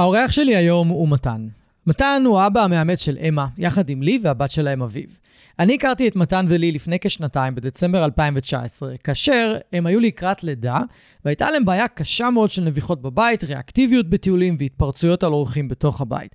[0.00, 1.48] האורח שלי היום הוא מתן.
[1.86, 5.18] מתן הוא האבא המאמץ של אמה, יחד עם לי והבת שלהם אביב.
[5.58, 10.80] אני הכרתי את מתן ולי לפני כשנתיים, בדצמבר 2019, כאשר הם היו לקראת לידה,
[11.24, 16.34] והייתה להם בעיה קשה מאוד של נביחות בבית, ריאקטיביות בטיולים והתפרצויות על אורחים בתוך הבית.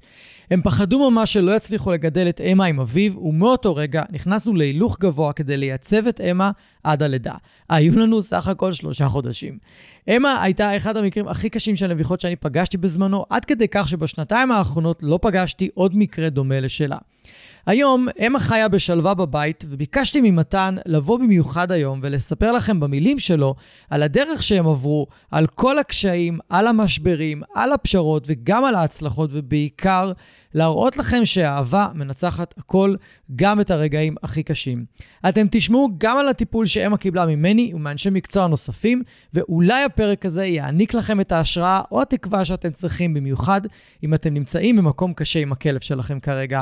[0.52, 5.33] הם פחדו ממש שלא יצליחו לגדל את אמה עם אביו, ומאותו רגע נכנסנו להילוך גבוה
[5.33, 6.51] כדי לייצב את אמה
[6.83, 7.33] עד הלידה.
[7.69, 9.57] היו לנו סך הכל שלושה חודשים.
[10.10, 14.51] אמה הייתה אחד המקרים הכי קשים של נביחות שאני פגשתי בזמנו, עד כדי כך שבשנתיים
[14.51, 16.97] האחרונות לא פגשתי עוד מקרה דומה לשלה.
[17.65, 23.55] היום אמה חיה בשלווה בבית, וביקשתי ממתן לבוא במיוחד היום ולספר לכם במילים שלו
[23.89, 30.11] על הדרך שהם עברו, על כל הקשיים, על המשברים, על הפשרות וגם על ההצלחות, ובעיקר
[30.54, 32.95] להראות לכם שהאהבה מנצחת הכל,
[33.36, 34.86] גם את הרגעים הכי קשים.
[35.30, 40.94] אתם תשמעו גם על הטיפול שאמה קיבלה ממני ומאנשי מקצוע נוספים, ואולי הפרק הזה יעניק
[40.94, 43.61] לכם את ההשראה או התקווה שאתם צריכים, במיוחד
[44.03, 46.61] אם אתם נמצאים במקום קשה עם הכלב שלכם כרגע.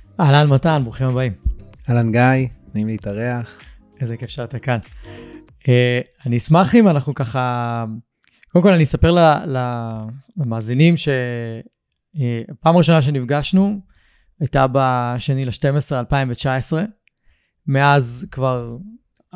[0.19, 1.33] אהלן מתן, ברוכים הבאים.
[1.89, 3.61] אהלן גיא, נעים להתארח.
[4.01, 4.77] איזה כיף שאתה כאן.
[5.59, 5.67] Uh,
[6.25, 7.85] אני אשמח אם אנחנו ככה,
[8.51, 9.15] קודם כל אני אספר
[10.37, 13.79] למאזינים שפעם uh, ראשונה שנפגשנו
[14.39, 16.83] הייתה ב-2 ל-12 2019.
[17.67, 18.77] מאז כבר...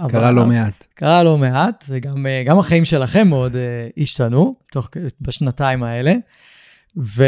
[0.10, 0.88] קרה לא מעט.
[0.94, 2.26] קרה לא מעט, וגם
[2.58, 3.58] uh, החיים שלכם מאוד uh,
[4.02, 4.90] השתנו תוך,
[5.22, 6.14] בשנתיים האלה.
[6.98, 7.24] ו...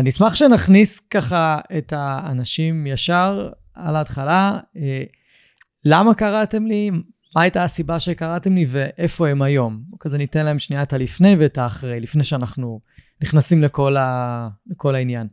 [0.00, 4.58] אני אשמח שנכניס ככה את האנשים ישר על ההתחלה.
[4.76, 5.02] אה,
[5.84, 6.90] למה קראתם לי?
[7.36, 9.82] מה הייתה הסיבה שקראתם לי ואיפה הם היום?
[10.00, 12.80] כזה ניתן להם שנייה את הלפני ואת האחרי, לפני שאנחנו
[13.22, 14.48] נכנסים לכל, ה...
[14.66, 15.26] לכל העניין.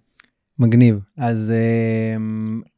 [0.59, 0.99] מגניב.
[1.17, 1.53] אז
[2.17, 2.21] uh,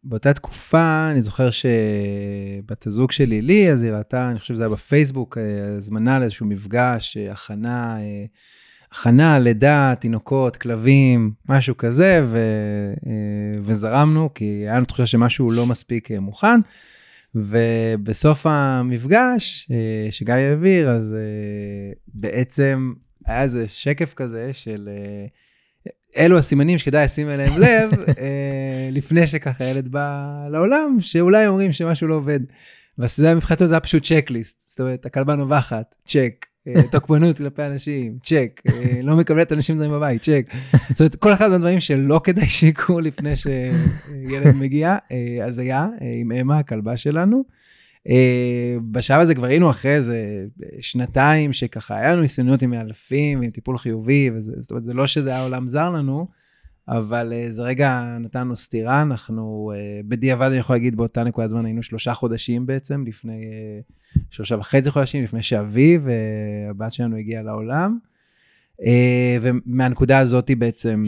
[0.03, 4.69] באותה תקופה, אני זוכר שבת הזוג שלי, לי, אז היא ראתה, אני חושב שזה היה
[4.69, 7.97] בפייסבוק, אה, הזמנה לאיזשהו מפגש, הכנה.
[7.97, 8.37] Uh,
[8.91, 12.37] הכנה, לידה, תינוקות, כלבים, משהו כזה, ו,
[13.07, 16.59] אה, וזרמנו, כי היה לנו תחושה שמשהו לא מספיק אה, מוכן.
[17.35, 21.15] ובסוף המפגש אה, שגיא העביר, אז
[22.07, 22.93] בעצם
[23.25, 24.89] היה איזה שקף כזה של
[26.17, 27.89] אלו הסימנים שכדאי לשים אליהם לב,
[28.91, 32.39] לפני שככה ילד בא לעולם, שאולי אומרים שמשהו לא עובד.
[33.35, 36.45] מבחינתו זה היה פשוט צ'קליסט, זאת אומרת, הכלבה נובחת, צ'ק,
[36.91, 40.45] תוקפנות כלפי אנשים, צ'ק, אה, לא מקבלת אנשים זרים בבית, צ'ק.
[40.89, 45.87] זאת אומרת, כל אחד מהדברים שלא כדאי שיקרו לפני שילד מגיע, אה, אז היה
[46.19, 47.43] עם אמה, הכלבה שלנו.
[48.91, 50.45] בשלב הזה כבר היינו אחרי איזה
[50.79, 55.29] שנתיים שככה היה לנו ניסיונות עם מאלפים, עם טיפול חיובי, זאת אומרת, זה לא שזה
[55.29, 56.27] היה עולם זר לנו,
[56.89, 61.49] אבל uh, זה רגע נתן לנו סטירה, אנחנו uh, בדיעבד, אני יכול להגיד, באותה נקודת
[61.49, 67.15] זמן היינו שלושה חודשים בעצם, לפני uh, שלושה וחצי חודשים, לפני שאביב, uh, הבת שלנו
[67.17, 67.97] הגיעה לעולם.
[69.41, 71.03] ומהנקודה הזאת בעצם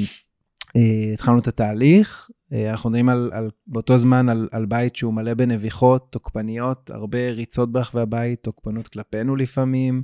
[1.13, 2.29] התחלנו את התהליך.
[2.69, 7.71] אנחנו מדברים על, על, באותו זמן על, על בית שהוא מלא בנביחות, תוקפניות, הרבה ריצות
[7.71, 10.03] ברחבי הבית, תוקפנות כלפינו לפעמים.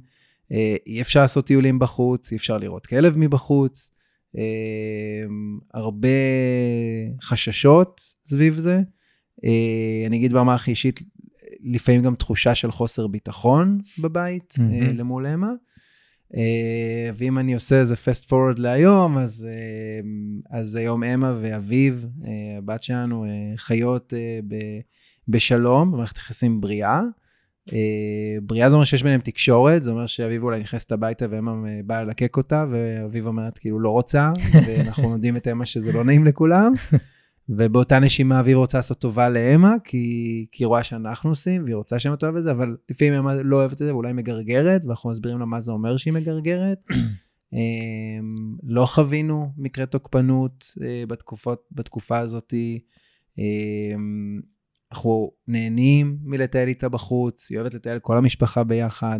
[0.88, 3.97] אי אפשר לעשות טיולים בחוץ, אי אפשר לראות כלב מבחוץ.
[4.36, 6.08] אמ, הרבה
[7.24, 8.82] חששות סביב זה.
[9.46, 11.00] אה, אני אגיד ברמה הכי אישית,
[11.64, 14.94] לפעמים גם תחושה של חוסר ביטחון בבית mm-hmm.
[14.94, 15.52] למול אמה.
[16.36, 19.48] אה, ואם אני עושה איזה fast forward להיום, אז,
[20.50, 21.94] אז היום אמה ואביו,
[22.58, 23.26] הבת שלנו,
[23.58, 24.14] חיות
[25.28, 27.02] בשלום, במערכת יחסים בריאה.
[27.74, 31.52] אה, בריאה זה אומר שיש ביניהם תקשורת, זה אומר שאביב אולי נכנסת הביתה ואמא
[31.86, 34.32] באה ללקק אותה, ואביב אומרת כאילו לא רוצה,
[34.68, 36.72] ואנחנו יודעים את אמא שזה לא נעים לכולם.
[37.50, 42.16] ובאותה נשימה אביב רוצה לעשות טובה לאמה, כי, היא רואה שאנחנו עושים, והיא רוצה שהם
[42.16, 45.46] תאהב את זה, אבל לפעמים אמה לא אוהבת את זה, ואולי מגרגרת, ואנחנו מסבירים לה
[45.46, 46.78] מה זה אומר שהיא מגרגרת.
[47.54, 52.54] אמ, לא חווינו מקרה תוקפנות אה, בתקופות, בתקופה הזאת.
[54.92, 59.20] אנחנו נהנים מלטייל איתה בחוץ, היא אוהבת לטייל כל המשפחה ביחד.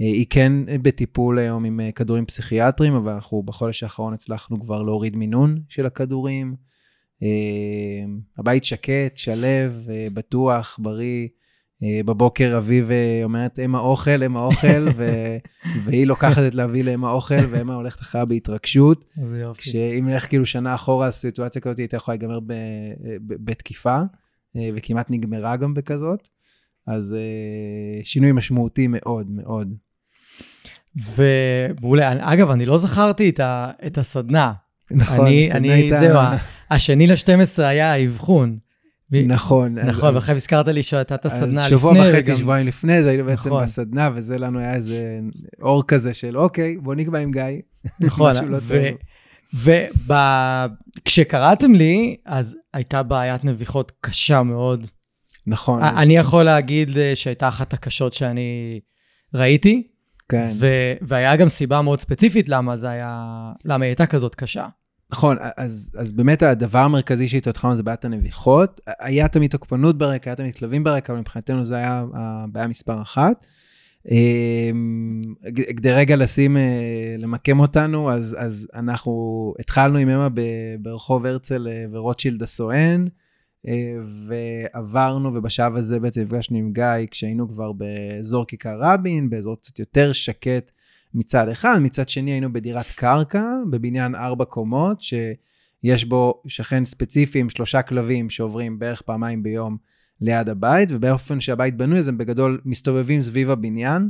[0.00, 0.52] אה, היא כן
[0.82, 5.86] בטיפול היום עם אה, כדורים פסיכיאטריים, אבל אנחנו בחודש האחרון הצלחנו כבר להוריד מינון של
[5.86, 6.54] הכדורים.
[7.22, 7.28] אה,
[8.38, 11.28] הבית שקט, שלב, בטוח, בריא.
[12.04, 12.90] בבוקר אביב
[13.24, 15.12] אומרת, אם האוכל, אם האוכל, ו...
[15.84, 19.04] והיא לוקחת את להביא לאם האוכל, ואמה הולכת אחריה בהתרגשות.
[19.18, 19.62] איזה יופי.
[19.62, 22.38] כשאם נלך כאילו שנה אחורה, הסיטואציה כזאת הייתה יכולה להיגמר
[23.20, 23.98] בתקיפה,
[24.74, 26.28] וכמעט נגמרה גם בכזאת.
[26.86, 27.16] אז
[28.02, 29.74] שינוי משמעותי מאוד מאוד.
[30.96, 34.52] ומעולה, אגב, אני לא זכרתי את, ה, את הסדנה.
[34.90, 36.00] נכון, אני, הסדנה אני, הייתה...
[36.00, 36.20] זהו,
[36.70, 38.58] השני ל-12 היה האבחון.
[39.26, 39.78] נכון.
[39.78, 41.68] נכון, ואחרי הזכרת לי שהייתה את הסדנה לפני.
[41.68, 42.36] שבוע וחצי.
[42.36, 43.62] שבועיים לפני, זה היינו בעצם נכון.
[43.62, 45.20] בסדנה, וזה לנו היה איזה
[45.62, 47.42] אור כזה של, אוקיי, בוא נקבע עם גיא.
[48.00, 48.34] נכון,
[51.04, 54.86] וכשקראתם לי, אז הייתה בעיית נביחות קשה מאוד.
[55.46, 55.82] נכון.
[55.82, 56.26] אני אז...
[56.26, 58.80] יכול להגיד אה, שהייתה אחת הקשות שאני
[59.34, 59.88] ראיתי.
[60.28, 60.48] כן.
[60.54, 64.66] ו- והיה גם סיבה מאוד ספציפית למה זה היה, למה היא הייתה כזאת קשה.
[65.12, 68.80] נכון, אז, אז באמת הדבר המרכזי שאיתו התחלנו זה בעיית הנביחות.
[69.00, 73.46] היה תמיד תוקפנות ברקע, היה תמיד כלבים ברקע, אבל מבחינתנו זה היה הבעיה מספר אחת.
[74.10, 75.34] אמ,
[75.76, 80.28] כדי רגע לשים, אה, למקם אותנו, אז, אז אנחנו התחלנו עם אמה
[80.80, 83.04] ברחוב הרצל אה, ורוטשילד הסואן.
[83.68, 83.94] אה,
[84.26, 90.12] ועברנו, ובשלב הזה בעצם נפגשנו עם גיא כשהיינו כבר באזור כיכר רבין, באזור קצת יותר
[90.12, 90.70] שקט
[91.14, 97.50] מצד אחד, מצד שני היינו בדירת קרקע, בבניין ארבע קומות, שיש בו שכן ספציפי עם
[97.50, 99.76] שלושה כלבים שעוברים בערך פעמיים ביום
[100.22, 104.08] ליד הבית, ובאופן שהבית בנוי, אז הם בגדול מסתובבים סביב הבניין.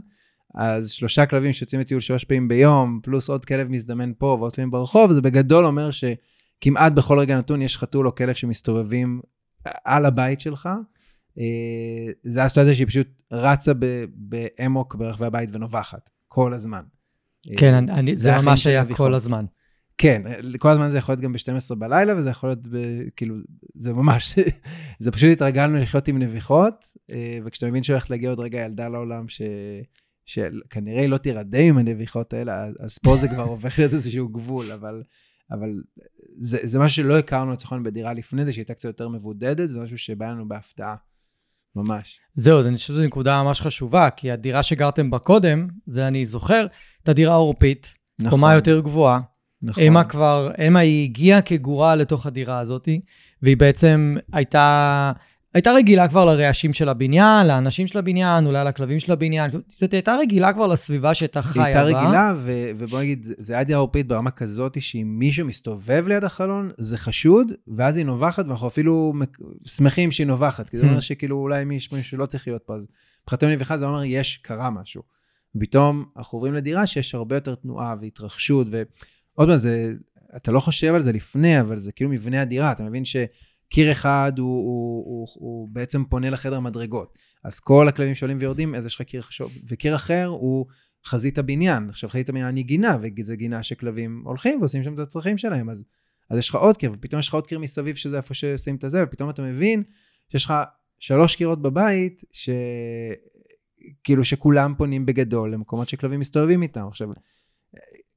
[0.54, 4.70] אז שלושה כלבים שיוצאים לטיול שלוש פעמים ביום, פלוס עוד כלב מזדמן פה ועוד כלבים
[4.70, 9.20] ברחוב, זה בגדול אומר שכמעט בכל רגע נתון יש חתול או כלב שמסתובבים
[9.84, 10.68] על הבית שלך.
[11.38, 13.72] אה, זה הסיטואציה שהיא פשוט רצה
[14.14, 16.82] באמוק ברחבי הבית ונובחת, כל הזמן.
[17.56, 19.44] כן, אני, זה, זה ממש היה כל הזמן.
[19.98, 20.22] כן,
[20.58, 22.76] כל הזמן זה יכול להיות גם ב-12 בלילה, וזה יכול להיות, ב,
[23.16, 23.34] כאילו,
[23.74, 24.38] זה ממש,
[25.00, 29.28] זה פשוט התרגלנו לחיות עם נביחות, אה, וכשאתה מבין שהולכת להגיע עוד רגע ילדה לעולם,
[29.28, 29.42] ש,
[30.26, 34.72] שכנראה היא לא תירדם עם הנביחות האלה, אז פה זה כבר הופך להיות איזשהו גבול,
[34.72, 35.02] אבל
[35.50, 35.82] אבל
[36.36, 39.80] זה, זה משהו שלא הכרנו לצורך בדירה לפני זה, שהיא הייתה קצת יותר מבודדת, זה
[39.80, 40.96] משהו שבא לנו בהפתעה,
[41.76, 42.20] ממש.
[42.34, 46.66] זהו, אני חושב שזו נקודה ממש חשובה, כי הדירה שגרתם בה קודם, זה אני זוכר,
[47.02, 48.30] את הדירה העורפית, נכון.
[48.30, 49.18] קומה יותר גבוהה.
[49.62, 49.84] נכון.
[49.84, 52.88] אמה כבר, אמה היא הגיעה כגורה לתוך הדירה הזאת,
[53.42, 55.12] והיא בעצם הייתה...
[55.54, 59.50] הייתה רגילה כבר לרעשים של הבניין, לאנשים של הבניין, אולי לכלבים של הבניין.
[59.68, 61.68] זאת הייתה רגילה כבר לסביבה שהייתה חיה בה.
[61.68, 66.24] היא הייתה רגילה, ו- ובוא נגיד, זה דירה עורפית ברמה כזאת, שאם מישהו מסתובב ליד
[66.24, 69.12] החלון, זה חשוד, ואז היא נובחת, ואנחנו אפילו
[69.66, 71.00] שמחים שהיא נובחת, כי זה אומר hmm.
[71.00, 72.88] שכאילו אולי מישהו שלא צריך להיות פה, אז
[73.22, 75.02] מבחינתנו נביחה זה אומר, יש, קרה משהו.
[75.60, 78.66] פתאום אנחנו עוברים לדירה שיש הרבה יותר תנועה והתרחשות,
[79.38, 79.58] ועוד פעם,
[80.36, 83.16] אתה לא חושב על זה לפני, אבל זה כאילו מבנה הדירה, אתה מבין ש...
[83.72, 87.18] קיר אחד הוא, הוא, הוא, הוא בעצם פונה לחדר מדרגות.
[87.44, 89.52] אז כל הכלבים שעולים ויורדים, אז יש לך קיר חשוב.
[89.68, 90.66] וקיר אחר הוא
[91.06, 91.88] חזית הבניין.
[91.88, 95.70] עכשיו, חזית הבניין היא גינה, וזו גינה שכלבים הולכים ועושים שם את הצרכים שלהם.
[95.70, 95.84] אז,
[96.30, 98.84] אז יש לך עוד קיר, ופתאום יש לך עוד קיר מסביב, שזה איפה ששמים את
[98.84, 99.82] הזה, ופתאום אתה מבין
[100.32, 100.54] שיש לך
[100.98, 102.50] שלוש קירות בבית, ש...
[104.04, 106.86] כאילו שכולם פונים בגדול למקומות שכלבים מסתובבים איתם.
[106.88, 107.08] עכשיו,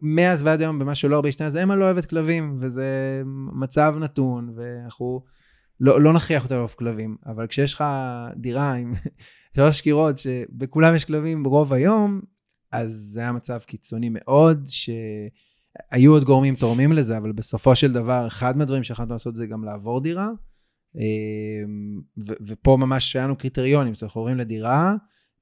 [0.07, 3.21] מאז ועד היום, במה שלא הרבה השתנה, זה אמה לא אוהבת כלבים, וזה
[3.53, 5.23] מצב נתון, ואנחנו
[5.79, 7.83] לא, לא נכריח אותה לאהוב כלבים, אבל כשיש לך
[8.35, 8.93] דירה עם
[9.55, 12.21] שלוש קירות, שבכולם יש כלבים רוב היום,
[12.71, 18.27] אז זה היה מצב קיצוני מאוד, שהיו עוד גורמים תורמים לזה, אבל בסופו של דבר,
[18.27, 20.29] אחד מהדברים שיכולנו לעשות זה גם לעבור דירה.
[20.95, 24.95] אמ, ו- ופה ממש היה לנו קריטריונים, זאת אומרת, אנחנו עוברים לדירה,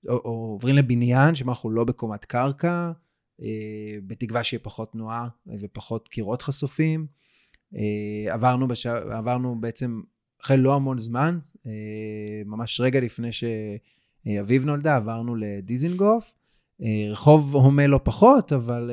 [0.09, 2.91] או, או עוברים לבניין, שבו אנחנו לא בקומת קרקע,
[4.07, 5.27] בתקווה שיהיה פחות תנועה
[5.59, 7.07] ופחות קירות חשופים.
[7.75, 8.85] אה, עברנו, בש...
[8.85, 10.01] עברנו בעצם
[10.41, 11.71] אחרי לא המון זמן, אה,
[12.45, 16.33] ממש רגע לפני שאביב נולדה, עברנו לדיזינגוף.
[17.11, 18.91] רחוב הומה לא פחות, אבל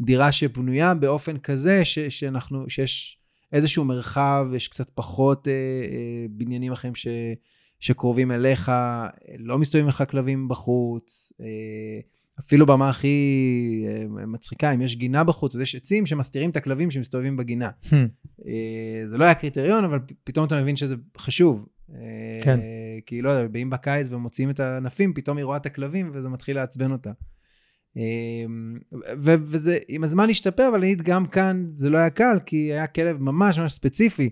[0.00, 1.98] דירה שבנויה באופן כזה ש...
[1.98, 3.18] שאנחנו, שיש
[3.52, 5.48] איזשהו מרחב, יש קצת פחות
[6.30, 7.06] בניינים אחרים ש...
[7.80, 8.72] שקרובים אליך,
[9.38, 11.32] לא מסתובבים לך כלבים בחוץ.
[12.40, 13.16] אפילו ברמה הכי
[13.88, 17.70] אה, מצחיקה, אם יש גינה בחוץ, אז יש עצים שמסתירים את הכלבים שמסתובבים בגינה.
[17.84, 17.94] Hmm.
[18.46, 21.66] אה, זה לא היה קריטריון, אבל פתאום אתה מבין שזה חשוב.
[21.94, 21.98] אה,
[22.44, 22.60] כן.
[23.06, 26.56] כי לא יודע, באים בקיץ ומוציאים את הענפים, פתאום היא רואה את הכלבים וזה מתחיל
[26.56, 27.10] לעצבן אותה.
[29.18, 33.22] וזה עם הזמן השתפר, אבל נגיד גם כאן זה לא היה קל, כי היה כלב
[33.22, 34.30] ממש ממש ספציפי,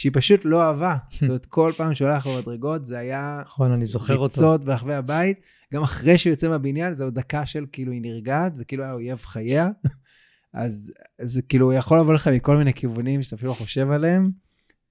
[0.00, 0.96] שהיא פשוט לא אהבה.
[1.10, 4.22] זאת אומרת, כל פעם שהוא הלך במדרגות, זה היה נכון, אני זוכר אותו.
[4.22, 5.40] ריצות ברחבי הבית.
[5.74, 8.92] גם אחרי שהוא יוצא מהבניין, זה עוד דקה של כאילו היא נרגעת, זה כאילו היה
[8.92, 9.68] אויב חייה.
[10.52, 14.30] אז זה כאילו יכול לבוא לך מכל מיני כיוונים שאתה אפילו לא חושב עליהם.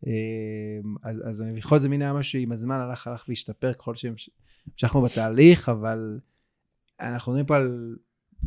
[0.08, 0.12] אה,
[1.04, 5.02] אז, אז יכול להיות זה מין היה משהו עם הזמן הלך, הלך והשתפר ככל שהמשכנו
[5.02, 6.20] בתהליך, אבל
[7.00, 7.96] אנחנו מדברים פה על,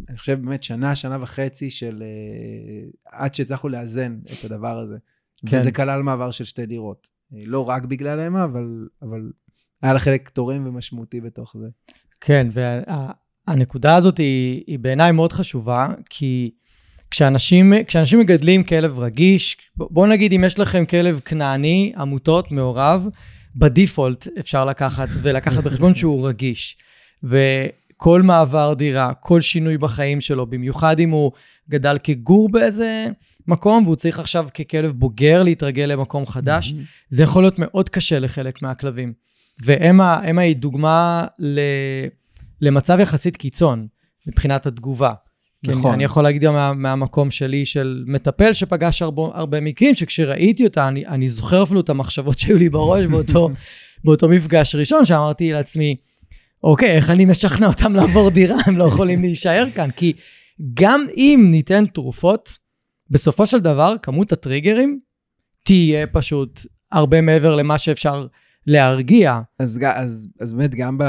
[0.09, 4.97] אני חושב באמת שנה, שנה וחצי של אה, עד שהצלחנו לאזן את הדבר הזה.
[5.47, 5.57] כן.
[5.57, 7.07] וזה כלל מעבר של שתי דירות.
[7.35, 9.31] אה, לא רק בגלל האמה, אבל, אבל
[9.83, 11.67] היה לה חלק תורם ומשמעותי בתוך זה.
[12.21, 16.51] כן, והנקודה הזאת היא, היא בעיניי מאוד חשובה, כי
[17.11, 23.09] כשאנשים, כשאנשים מגדלים כלב רגיש, בואו נגיד אם יש לכם כלב כנעני, עמותות, מעורב,
[23.57, 26.77] בדיפולט אפשר לקחת ולקחת בחשבון שהוא רגיש.
[27.23, 31.33] וכל מעבר דירה, כל שינוי בחיים שלו, במיוחד אם הוא
[31.69, 33.07] גדל כגור באיזה
[33.47, 36.75] מקום והוא צריך עכשיו ככלב בוגר להתרגל למקום חדש,
[37.09, 39.13] זה יכול להיות מאוד קשה לחלק מהכלבים.
[39.65, 41.61] ואמה היא דוגמה ל,
[42.61, 43.87] למצב יחסית קיצון
[44.27, 45.13] מבחינת התגובה.
[45.65, 45.83] נכון.
[45.83, 50.65] כן, אני יכול להגיד גם מה, מהמקום שלי של מטפל שפגש הרבה, הרבה מקרים, שכשראיתי
[50.65, 53.51] אותה, אני, אני זוכר אפילו את המחשבות שהיו לי בראש באותו,
[54.05, 55.97] באותו מפגש ראשון, שאמרתי לעצמי,
[56.65, 60.13] אוקיי, איך אני משכנע אותם לעבור דירה, הם לא יכולים להישאר כאן, כי
[60.75, 62.53] גם אם ניתן תרופות,
[63.13, 65.01] בסופו של דבר, כמות הטריגרים
[65.65, 66.61] תהיה פשוט
[66.93, 68.27] הרבה מעבר למה שאפשר
[68.67, 69.41] להרגיע.
[69.59, 71.03] אז, אז, אז באמת גם ב...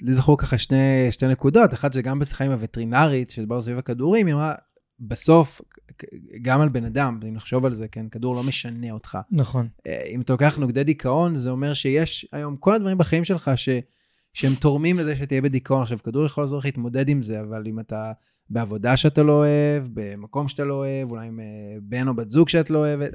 [0.00, 1.74] לי זכרו ככה שני, שתי נקודות.
[1.74, 4.54] אחת שגם בשיחה עם הווטרינרית שדיברנו סביב הכדורים, היא אמרה,
[5.00, 5.60] בסוף,
[6.42, 9.18] גם על בן אדם, אם נחשוב על זה, כן, כדור לא משנה אותך.
[9.30, 9.68] נכון.
[9.86, 13.68] אה, אם אתה לוקח נוגדי דיכאון, זה אומר שיש היום כל הדברים בחיים שלך ש,
[14.32, 15.82] שהם תורמים לזה שתהיה בדיכאון.
[15.82, 18.12] עכשיו, כדור יכול לעזור לך להתמודד עם זה, אבל אם אתה
[18.50, 21.44] בעבודה שאתה לא אוהב, במקום שאתה לא אוהב, אולי עם אה,
[21.82, 23.10] בן או בת זוג שאת לא אוהבת,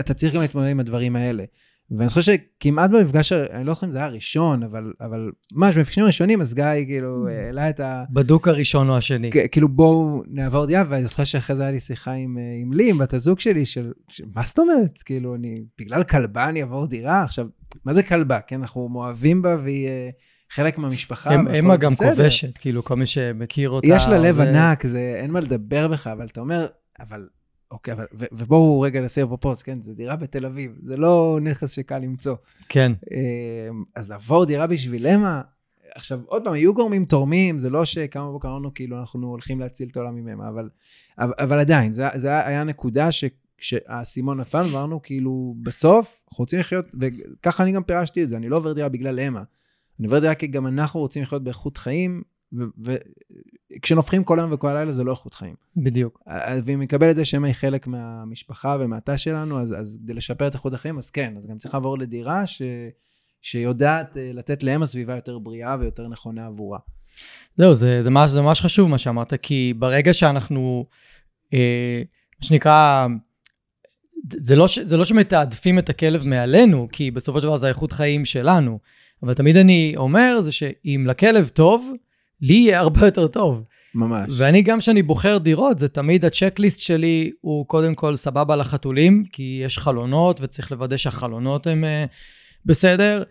[0.00, 1.44] אתה צריך גם להתמודד עם הדברים האלה.
[1.90, 6.04] ואני חושב שכמעט במפגש, אני לא זוכר אם זה היה הראשון, אבל, אבל ממש במפגשים
[6.04, 7.32] הראשונים, אז גיא כאילו mm.
[7.32, 8.04] העלה את ה...
[8.10, 9.30] בדוק הראשון או השני.
[9.52, 12.90] כאילו בואו נעבור דירה, ואני זוכר שאחרי זה היה לי שיחה עם, אה, עם לי,
[12.90, 14.98] עם בת הזוג שלי, של, של מה זאת אומרת?
[15.04, 17.22] כאילו, אני, בגלל כלבה אני אעבור דירה?
[17.22, 17.46] עכשיו,
[17.84, 18.40] מה זה כלבה?
[18.40, 19.88] כן, אנחנו מאוהבים בה והיא...
[20.50, 22.10] חלק מהמשפחה, אמה גם בסדר.
[22.10, 23.86] כובשת, כאילו, כל מי שמכיר אותה.
[23.86, 24.42] יש לה לב ו...
[24.42, 26.66] ענק, זה, אין מה לדבר בך, אבל אתה אומר,
[27.00, 27.28] אבל
[27.70, 29.82] אוקיי, אבל, ו, ובואו רגע נסיים בפרופורציה, כן?
[29.82, 32.36] זו דירה בתל אביב, זה לא נכס שקל למצוא.
[32.68, 32.92] כן.
[33.10, 35.42] אמ, אז לעבור דירה בשביל אמה,
[35.94, 39.88] עכשיו, עוד פעם, היו גורמים תורמים, זה לא שקמה בבוקר אמרנו, כאילו, אנחנו הולכים להציל
[39.90, 40.68] את העולם ממנו, אבל,
[41.18, 43.24] אבל, אבל עדיין, זה, זה היה נקודה ש...
[43.58, 48.48] כשהאסימון נפל, אמרנו, כאילו, בסוף, אנחנו רוצים לחיות, וככה אני גם פירשתי את זה, אני
[48.48, 49.42] לא עובר דירה בגלל אמה.
[50.00, 52.22] אני עובר דירה כי גם אנחנו רוצים לחיות באיכות חיים,
[53.76, 55.54] וכשנופחים כל היום וכל הלילה זה לא איכות חיים.
[55.76, 56.22] בדיוק.
[56.62, 60.54] והיא מקבלת את זה שאמה היא חלק מהמשפחה ומהתא שלנו, אז, אז כדי לשפר את
[60.54, 62.62] איכות החיים, אז כן, אז גם צריך לעבור לדירה ש,
[63.42, 66.78] שיודעת אה, לתת לאמה סביבה יותר בריאה ויותר נכונה עבורה.
[67.56, 70.86] זהו, זה, זה, ממש, זה ממש חשוב מה שאמרת, כי ברגע שאנחנו,
[71.54, 72.02] אה,
[72.40, 73.06] מה שנקרא,
[74.30, 77.92] זה לא, ש, זה לא שמתעדפים את הכלב מעלינו, כי בסופו של דבר זה האיכות
[77.92, 78.78] חיים שלנו.
[79.22, 81.92] אבל תמיד אני אומר זה שאם לכלב טוב,
[82.40, 83.62] לי יהיה הרבה יותר טוב.
[83.94, 84.32] ממש.
[84.36, 89.60] ואני גם כשאני בוחר דירות, זה תמיד הצ'קליסט שלי הוא קודם כל סבבה לחתולים, כי
[89.64, 92.10] יש חלונות וצריך לוודא שהחלונות הם uh,
[92.66, 93.22] בסדר.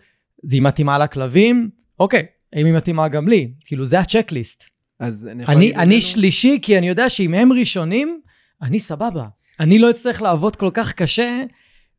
[0.42, 1.70] זה היא מתאימה לכלבים,
[2.00, 3.50] אוקיי, האם היא מתאימה גם לי?
[3.64, 4.64] כאילו זה הצ'קליסט.
[5.00, 5.80] אז אני יכול אני, להגיד...
[5.80, 6.02] אני לנו...
[6.02, 8.20] שלישי, כי אני יודע שאם הם ראשונים,
[8.62, 9.26] אני סבבה.
[9.60, 11.42] אני לא אצטרך לעבוד כל כך קשה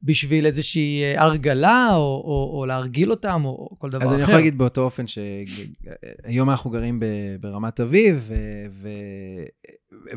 [0.03, 4.08] בשביל איזושהי אה, הרגלה, או, או, או להרגיל אותם, או, או כל דבר אחר.
[4.08, 7.05] אז אני יכול להגיד באותו אופן שהיום אנחנו גרים ב,
[7.39, 8.36] ברמת אביב, ו,
[8.72, 8.89] ו,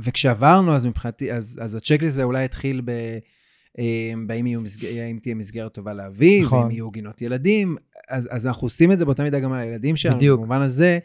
[0.03, 2.91] וכשעברנו, אז מבחינתי, אז, אז הצ'קליסט הזה אולי התחיל ב...
[3.79, 6.63] אה, באם האם תהיה מסגרת טובה לאביב, נכון.
[6.63, 7.77] ואם יהיו גינות ילדים,
[8.09, 10.17] אז, אז אנחנו עושים את זה באותה מידה גם על הילדים שלנו.
[10.17, 10.41] בדיוק.
[10.41, 10.99] במובן הזה,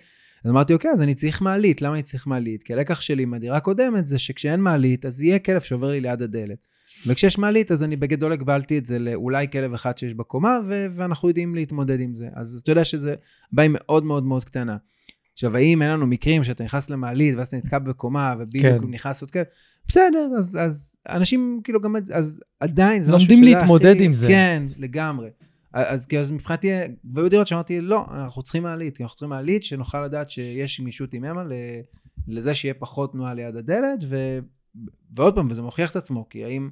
[0.44, 1.82] אז אמרתי, אוקיי, אז אני צריך מעלית.
[1.82, 2.64] למה אני צריך מעלית?
[2.64, 6.69] כי הלקח שלי מהדירה הקודמת זה שכשאין מעלית, אז יהיה כלב שעובר לי ליד הדלת.
[7.08, 11.28] וכשיש מעלית, אז אני בגדול הגבלתי את זה לאולי כלב אחד שיש בקומה, ו- ואנחנו
[11.28, 12.28] יודעים להתמודד עם זה.
[12.34, 13.16] אז אתה יודע שזה
[13.52, 14.78] בעיה מאוד מאוד מאוד קטנה.
[15.34, 18.88] עכשיו, האם אין לנו מקרים שאתה נכנס למעלית, ואז אתה נתקע בקומה, ובדיוק כן.
[18.90, 19.46] נכנס עוד כלב,
[19.88, 24.28] בסדר, אז, אז אנשים כאילו גם, אז עדיין זה משהו לומדים להתמודד הכי, עם זה.
[24.28, 25.30] כן, לגמרי.
[25.74, 26.72] אז כי אז מבחינתי,
[27.04, 31.14] והיו דירות שאמרתי, לא, אנחנו צריכים מעלית, כי אנחנו צריכים מעלית שנוכל לדעת שיש גמישות
[31.14, 31.44] עם אמה
[32.28, 34.40] לזה שיהיה פחות תנועה ליד הדלת, ו,
[35.16, 36.70] ועוד פעם, וזה מוכיח את עצמו, כי האם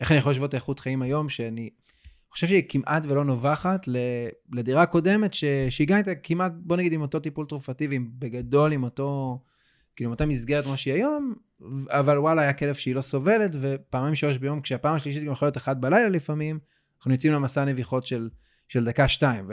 [0.00, 1.70] איך אני יכול לשבות איכות חיים היום, שאני
[2.30, 3.88] חושב שהיא כמעט ולא נובחת
[4.52, 5.34] לדירה קודמת,
[5.70, 9.38] שהגעתי כמעט, בוא נגיד, עם אותו טיפול תרופתי, ועם בגדול עם אותו
[9.96, 11.34] כאילו, אותה מסגרת כמו שהיא היום,
[11.90, 15.56] אבל וואלה, היה כלב שהיא לא סובלת, ופעמיים שלוש ביום, כשהפעם השלישית גם יכולה להיות
[15.56, 16.58] אחת בלילה לפעמים,
[16.98, 18.28] אנחנו יוצאים למסע נביחות של,
[18.68, 19.50] של דקה-שתיים.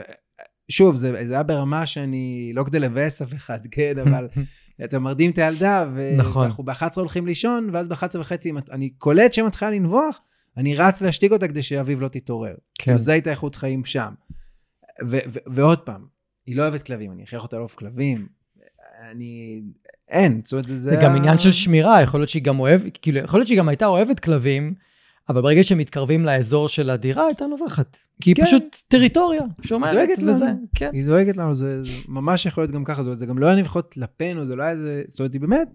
[0.70, 4.28] שוב, זה, זה היה ברמה שאני, לא כדי לבאס אף אחד, כן, אבל
[4.84, 5.86] אתה מרדים את הילדה,
[6.18, 6.42] נכון.
[6.42, 10.22] ואנחנו ב-11 הולכים לישון, ואז ב-11 וחצי, אני קולט שהיא מתחילה לנבוח,
[10.58, 12.56] אני רץ להשתיק אותה כדי שאביב לא תתעורר.
[12.56, 12.84] כן.
[12.84, 14.14] כאילו, זו הייתה איכות חיים שם.
[15.06, 16.06] ו- ו- ועוד פעם,
[16.46, 18.28] היא לא אוהבת כלבים, אני אכריח אותה לאהוב כלבים.
[19.12, 19.62] אני...
[20.10, 20.78] אין, זאת אומרת, זה...
[20.78, 23.70] זה גם עניין של שמירה, יכול להיות שהיא גם אוהבת, כאילו, יכול להיות שהיא גם
[23.70, 24.74] הייתה אוהבת כלבים,
[25.30, 27.98] אבל ברגע שמתקרבים לאזור של הדירה, הייתה נובחת.
[28.22, 28.46] כי היא כן.
[28.46, 30.32] פשוט טריטוריה שומרת, דואגת לנו.
[30.32, 30.90] וזה, כן.
[30.94, 33.48] היא דואגת לנו, זה, זה ממש יכול להיות גם ככה, זאת אומרת, זה גם לא
[33.48, 35.04] היה נביחות לפינו, זה לא היה איזה...
[35.08, 35.68] זאת אומרת, היא באמת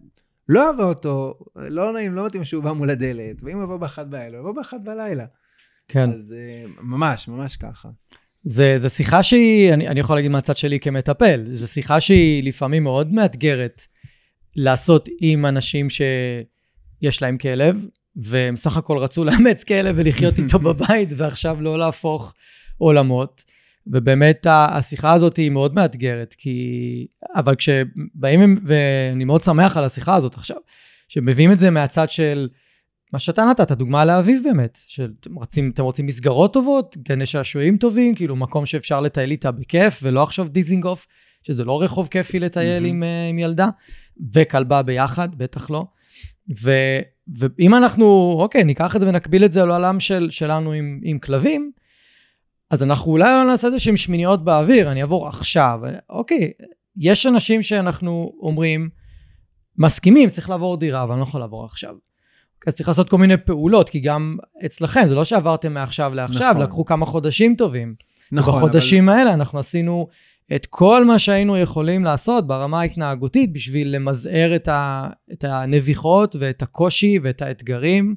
[0.49, 4.07] לא אהבה אותו, לא נעים, לא מתאים שהוא בא מול הדלת, ואם הוא יבוא באחת
[4.07, 5.25] בלילה, הוא יבוא באחת בלילה.
[5.89, 6.13] כן.
[6.13, 7.89] אז אה, ממש, ממש ככה.
[8.45, 12.83] זה, זה שיחה שהיא, אני, אני יכול להגיד מהצד שלי כמטפל, זו שיחה שהיא לפעמים
[12.83, 13.83] מאוד מאתגרת
[14.57, 17.87] לעשות עם אנשים שיש להם כלב,
[18.17, 22.35] והם סך הכל רצו לאמץ כלב ולחיות איתו בבית, ועכשיו לא להפוך
[22.79, 23.45] עולמות.
[23.87, 27.07] ובאמת השיחה הזאת היא מאוד מאתגרת, כי...
[27.35, 30.57] אבל כשבאים, ואני מאוד שמח על השיחה הזאת עכשיו,
[31.09, 32.49] שמביאים את זה מהצד של
[33.13, 38.37] מה שאתה נתת, דוגמה לאביב באמת, שאתם רוצים, רוצים מסגרות טובות, גני שעשועים טובים, כאילו
[38.37, 41.07] מקום שאפשר לטייל איתה בכיף, ולא עכשיו דיזינגוף,
[41.43, 42.85] שזה לא רחוב כיפי לטייל.
[42.85, 43.69] עם, אה, עם ילדה,
[44.33, 45.87] וכלבה ביחד, בטח לא.
[46.63, 46.71] ו,
[47.39, 51.73] ואם אנחנו, אוקיי, ניקח את זה ונקביל את זה לעולם של, שלנו עם, עם כלבים,
[52.71, 55.81] אז אנחנו אולי לא נעשה את זה שהם שמיניות באוויר, אני אעבור עכשיו.
[56.11, 56.51] אוקיי,
[56.97, 58.89] יש אנשים שאנחנו אומרים,
[59.79, 61.95] מסכימים, צריך לעבור דירה, אבל אני לא יכול לעבור עכשיו.
[62.67, 66.63] אז צריך לעשות כל מיני פעולות, כי גם אצלכם, זה לא שעברתם מעכשיו לעכשיו, נכון.
[66.63, 67.95] לקחו כמה חודשים טובים.
[68.33, 70.09] נכון, בחודשים האלה אנחנו עשינו
[70.57, 76.63] את כל מה שהיינו יכולים לעשות ברמה ההתנהגותית בשביל למזער את, ה, את הנביחות ואת
[76.63, 78.15] הקושי ואת האתגרים.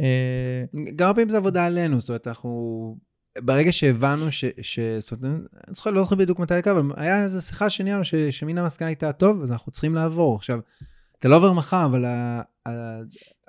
[0.00, 2.96] אה, גם הרבה פעמים זה עבודה עלינו, זאת אומרת, אנחנו...
[3.38, 4.44] ברגע שהבנו ש...
[4.60, 4.80] ש...
[5.00, 8.14] זאת אומרת, אני זוכר, לא זוכר בדיוק מתי קרה, אבל היה איזו שיחה שנייה ש...
[8.14, 10.36] שמן המסקנה הייתה טוב, אז אנחנו צריכים לעבור.
[10.36, 10.58] עכשיו,
[11.18, 12.42] אתה לא עובר מחר, אבל ה...
[12.68, 12.70] ה...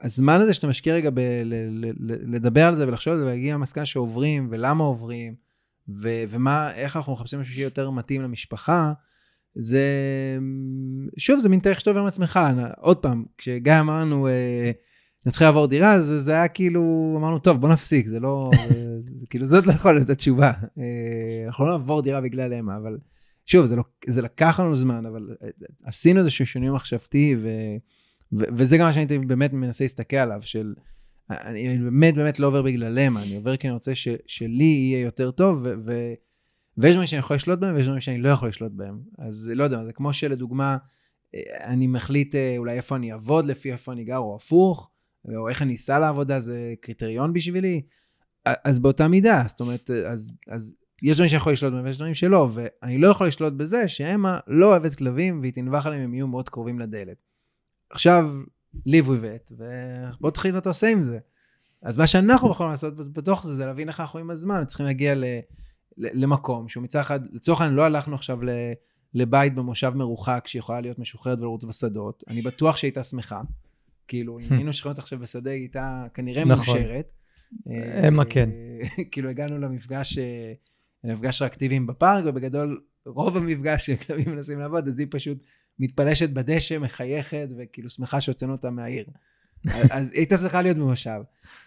[0.01, 1.19] הזמן הזה שאתה משקיע רגע ב...
[1.19, 1.53] ל...
[1.86, 2.36] ל...
[2.36, 5.36] לדבר על זה ולחשוב על זה ולהגיע למסקנה שעוברים ולמה עוברים,
[5.89, 6.23] ו...
[6.30, 8.93] ומה, איך אנחנו מחפשים משהו שיהיה יותר מתאים למשפחה,
[9.56, 9.84] זה...
[11.17, 12.39] שוב, זה מין תהליך שאתה עובר עם עצמך.
[12.78, 14.71] עוד פעם, כשגיא אמרנו, אה,
[15.26, 18.52] אני לעבור דירה, אז זה היה כאילו, אמרנו, טוב, בוא נפסיק, זה לא,
[19.00, 20.52] זה, זה, כאילו, זאת לא יכולה להיות התשובה.
[20.78, 22.97] אה, אנחנו לא נעבור דירה בגלל אמה, אבל
[23.45, 25.47] שוב, זה, לא, זה לקח לנו זמן, אבל אה,
[25.86, 27.50] עשינו איזשהו שינוי מחשבתי, ו,
[28.34, 30.73] ו, וזה גם מה שאני באמת מנסה להסתכל עליו, של,
[31.29, 35.01] אני באמת באמת לא עובר בגלל אמה, אני עובר כי אני רוצה ש, שלי יהיה
[35.01, 36.13] יותר טוב, ו, ו,
[36.77, 38.99] ויש דברים שאני יכול לשלוט בהם, ויש דברים שאני לא יכול לשלוט בהם.
[39.17, 40.77] אז לא יודע, זה כמו שלדוגמה,
[41.35, 44.89] אה, אני מחליט אה, אולי איפה אני אעבוד, לפי איפה אני גר, או הפוך,
[45.35, 47.81] או איך אני אסע לעבודה, זה קריטריון בשבילי.
[48.45, 52.13] אז באותה מידה, זאת אומרת, אז, אז יש דברים שאני יכול לשלוט בהם ויש דברים
[52.13, 56.27] שלא, ואני לא יכול לשלוט בזה שאמה לא אוהבת כלבים והיא תנבח עליהם, הם יהיו
[56.27, 57.17] מאוד קרובים לדלת.
[57.89, 58.31] עכשיו,
[58.75, 61.19] live with it, ובוא תחליט מה אתה עושה עם זה.
[61.82, 65.15] אז מה שאנחנו יכולים לעשות בתוך זה, זה להבין איך אנחנו עם הזמן, צריכים להגיע
[65.15, 65.23] ל,
[65.97, 68.49] ל, למקום שהוא מצד אחד, לצורך העניין לא הלכנו עכשיו ל,
[69.13, 73.41] לבית במושב מרוחק שיכולה להיות משוחררת ולרוץ בשדות, אני בטוח שהייתה שמחה.
[74.08, 76.75] כאילו, אם היינו שכנות עכשיו בשדה, היא הייתה כנראה נכון.
[76.75, 77.13] מאושרת.
[78.08, 78.49] אמה כן.
[79.12, 80.53] כאילו, הגענו למפגש, אה,
[81.03, 85.38] למפגש ריאקטיביים בפארק, ובגדול, רוב המפגש שכלבים מנסים לעבוד, אז היא פשוט
[85.79, 89.05] מתפלשת בדשא, מחייכת, וכאילו שמחה שהוצאנו אותה מהעיר.
[89.91, 91.19] אז היא הייתה שמחה להיות במושב.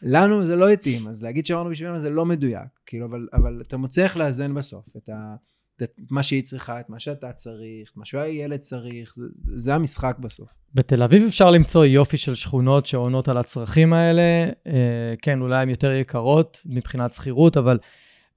[0.02, 2.68] לנו זה לא התאים, אז להגיד שאמרנו בשבילנו זה לא מדויק.
[2.86, 5.34] כאילו, אבל, אבל אתה מוצא איך לאזן בסוף את, ה,
[5.82, 10.16] את מה שהיא צריכה, את מה שאתה צריך, את מה שהילד צריך, זה, זה המשחק
[10.18, 10.48] בסוף.
[10.74, 14.48] בתל אביב אפשר למצוא יופי של שכונות שעונות על הצרכים האלה.
[14.66, 17.78] אה, כן, אולי הן יותר יקרות מבחינת שכירות, אבל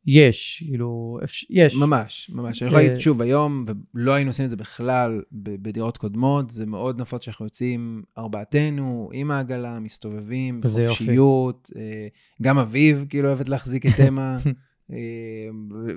[0.06, 1.76] יש, כאילו, יש.
[1.76, 2.62] ממש, ממש.
[2.62, 3.64] אני יכול אה, להגיד שוב, היום,
[3.94, 9.32] ולא היינו עושים את זה בכלל בדירות קודמות, זה מאוד נפוץ שאנחנו יוצאים ארבעתנו, עם
[9.32, 10.62] העגלה, מסתובבים.
[10.62, 11.72] בחופשיות.
[11.76, 12.08] אה,
[12.42, 14.38] גם אביב, כאילו, אוהבת להחזיק את אמה.
[14.92, 14.98] אה,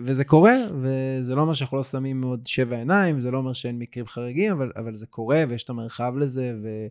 [0.04, 3.78] וזה קורה, וזה לא אומר שאנחנו לא שמים עוד שבע עיניים, זה לא אומר שאין
[3.78, 6.86] מקרים חריגים, אבל, אבל זה קורה, ויש את המרחב לזה, ו-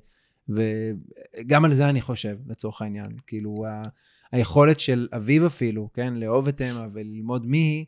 [0.49, 3.11] וגם על זה אני חושב, לצורך העניין.
[3.27, 3.55] כאילו,
[4.31, 7.85] היכולת של אביב אפילו, כן, לאהוב את אמה וללמוד מי היא,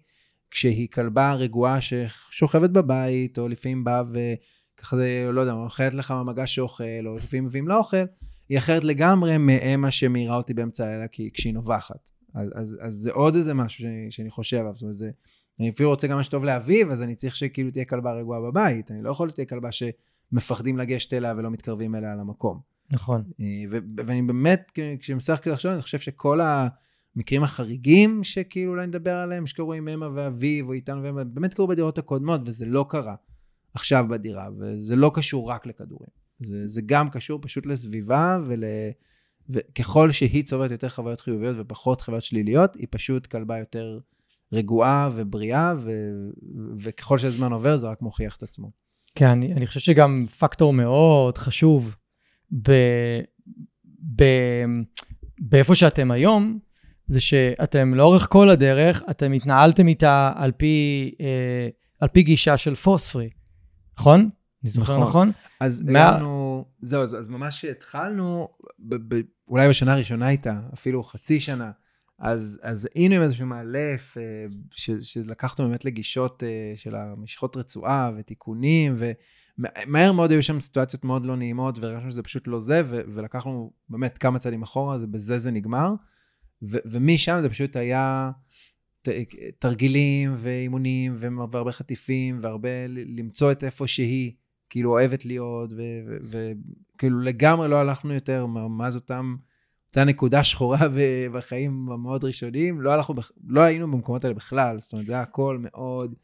[0.52, 4.98] כשהיא כלבה רגועה ששוכבת בבית, או לפעמים באה וככה
[5.32, 8.04] לא יודע, אוכלת לך מהמגש שאוכל, או לפעמים מביאים לה אוכל,
[8.50, 12.10] היא אחרת לגמרי מאמה שמעירה אותי באמצע הלילה כשהיא נובחת.
[12.34, 15.12] אז, אז, אז זה עוד איזה משהו שאני, שאני חושב עליו, זאת אומרת, זה,
[15.60, 18.92] אני אפילו רוצה גם מה שטוב לאביב, אז אני צריך שכאילו תהיה כלבה רגועה בבית.
[18.92, 19.70] אני לא יכול שתהיה כלבה
[20.32, 22.77] מפחדים לגשת אליה ולא מתקרבים אליה למקום.
[22.92, 23.24] נכון.
[23.40, 29.48] אה, ו- ואני באמת, כשמשחק לחשוב, אני חושב שכל המקרים החריגים שכאילו אולי נדבר עליהם,
[29.48, 33.16] שקרו עם אמה ואביב, או איתנו ואמה, באמת קרו בדירות הקודמות, וזה לא קרה
[33.74, 36.10] עכשיו בדירה, וזה לא קשור רק לכדורים.
[36.40, 38.64] זה, זה גם קשור פשוט לסביבה, ול...
[39.50, 44.00] וככל שהיא צוברת יותר חוויות חיוביות ופחות חוויות שליליות, היא פשוט כלבה יותר
[44.54, 45.92] רגועה ובריאה, ו...
[46.80, 48.72] וככל שהזמן עובר זה רק מוכיח את עצמו.
[49.16, 51.96] כן, אני, אני חושב שגם פקטור מאוד חשוב
[52.52, 52.72] ב,
[54.16, 54.24] ב,
[55.40, 56.60] באיפה שאתם היום,
[57.08, 62.76] זה שאתם לאורך כל הדרך, אתם התנהלתם איתה על פי, אה, על פי גישה של
[62.76, 63.30] פוספרי,
[64.00, 64.30] נכון?
[64.64, 65.08] אני זוכר נכון?
[65.08, 65.32] נכון?
[65.60, 66.10] אז מה...
[66.10, 68.48] הגענו, זהו, אז, אז ממש התחלנו,
[68.80, 71.72] ב, ב, אולי בשנה הראשונה איתה, אפילו חצי שנה,
[72.20, 78.12] אז, אז היינו עם איזשהו מאלף, אה, ש, שלקחנו באמת לגישות אה, של המשחות רצועה
[78.18, 78.96] ותיקונים,
[79.60, 83.72] ומהר מאוד היו שם סיטואציות מאוד לא נעימות, והרגשנו שזה פשוט לא זה, ו, ולקחנו
[83.90, 85.94] באמת כמה צעדים אחורה, ובזה זה נגמר.
[86.64, 88.32] ו, ומשם זה פשוט היה
[89.60, 94.32] תרגילים ואימונים והרבה חטיפים, והרבה למצוא את איפה שהיא.
[94.70, 95.74] כאילו אוהבת להיות,
[96.24, 99.36] וכאילו לגמרי לא הלכנו יותר מאז אותם,
[99.90, 100.80] אותה נקודה שחורה
[101.32, 103.16] בחיים המאוד ראשונים, לא, הלכנו,
[103.48, 106.16] לא היינו במקומות האלה בכלל, זאת אומרת, זה היה הכל מאוד,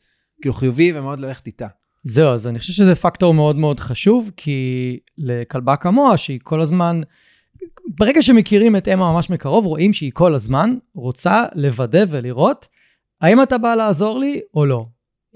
[0.41, 1.67] כאילו חיובי ומאוד ללכת איתה.
[2.04, 7.02] זהו, אז אני חושב שזה פקטור מאוד מאוד חשוב, כי לכלבה כמוה, שהיא כל הזמן,
[7.88, 12.68] ברגע שמכירים את אמה ממש מקרוב, רואים שהיא כל הזמן רוצה לוודא ולראות
[13.22, 14.86] האם אתה בא לעזור לי או לא.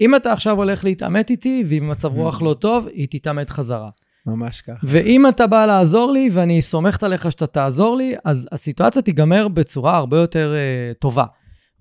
[0.00, 3.90] אם אתה עכשיו הולך להתעמת איתי, ועם מצב רוח לא טוב, היא תתעמת חזרה.
[4.26, 4.78] ממש ככה.
[4.82, 9.96] ואם אתה בא לעזור לי, ואני סומכת עליך שאתה תעזור לי, אז הסיטואציה תיגמר בצורה
[9.96, 11.24] הרבה יותר uh, טובה.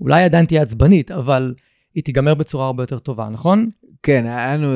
[0.01, 1.53] אולי עדיין תהיה עצבנית, אבל
[1.95, 3.69] היא תיגמר בצורה הרבה יותר טובה, נכון?
[4.03, 4.67] כן, היה לנו,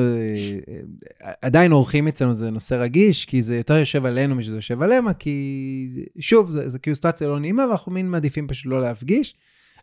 [1.42, 6.04] עדיין אורחים אצלנו זה נושא רגיש, כי זה יותר יושב עלינו משזה יושב עליהם, כי
[6.20, 9.34] שוב, זה כאילו סיטואציה לא נעימה, ואנחנו מין מעדיפים פשוט לא להפגיש.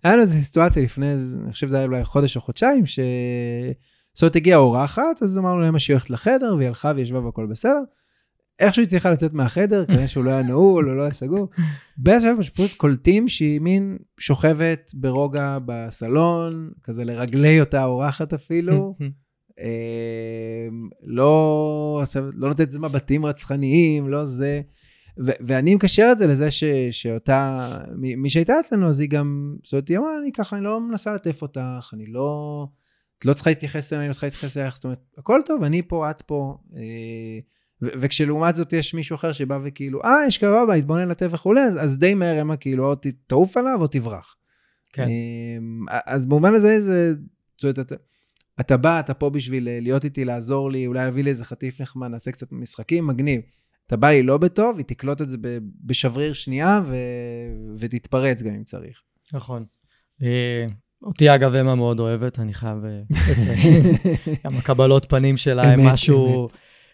[0.03, 2.99] היה לנו איזו סיטואציה לפני, אני חושב שזה היה אולי חודש או חודשיים, ש...
[4.13, 7.81] זאת אומרת, הגיעה אורחת, אז אמרנו להם שהיא הולכת לחדר, והיא הלכה וישבה והכל בסדר.
[8.59, 11.49] איכשהו היא צריכה לצאת מהחדר, כנראה שהוא לא היה נעול או לא היה סגור.
[11.97, 18.95] באיזשהו שלב פשוט קולטים שהיא מין שוכבת ברוגע בסלון, כזה לרגלי אותה אורחת אפילו.
[19.61, 24.61] אמ, לא, לא נותנת מבטים רצחניים, לא זה.
[25.25, 29.73] ו- ואני מקשר את זה לזה ש- שאותה, מי שהייתה אצלנו, אז היא גם, זאת
[29.73, 32.67] אומרת, היא אמרה, אני ככה, אני לא מנסה לטף אותך, אני לא,
[33.19, 35.81] את לא צריכה להתייחס אליי, אני לא צריכה להתייחס אליך, זאת אומרת, הכל טוב, אני
[35.81, 36.57] פה, את פה.
[36.75, 37.39] אה,
[37.81, 41.61] ו- וכשלעומת זאת יש מישהו אחר שבא וכאילו, אה, יש קרבה בית, בוא נלטף וכולי,
[41.61, 42.95] אז, אז די מהר אמה כאילו, או
[43.27, 44.35] תעוף עליו או תברח.
[44.93, 45.07] כן.
[45.91, 47.13] אה, אז במובן הזה, זה,
[47.57, 47.91] זאת אומרת,
[48.59, 52.07] אתה, בא, אתה פה בשביל להיות איתי, לעזור לי, אולי להביא לי איזה חטיף נחמד,
[52.07, 53.41] נעשה קצת משחקים, מגניב.
[53.87, 55.37] אתה בא לי לא בטוב, היא תקלוט את זה
[55.85, 56.95] בשבריר שנייה ו...
[57.77, 59.01] ותתפרץ גם אם צריך.
[59.33, 59.65] נכון.
[60.23, 60.65] אה,
[61.03, 63.83] אותי אגב אמה מאוד אוהבת, אני חייב אה, לציין.
[64.45, 66.47] גם הקבלות פנים שלה הם משהו,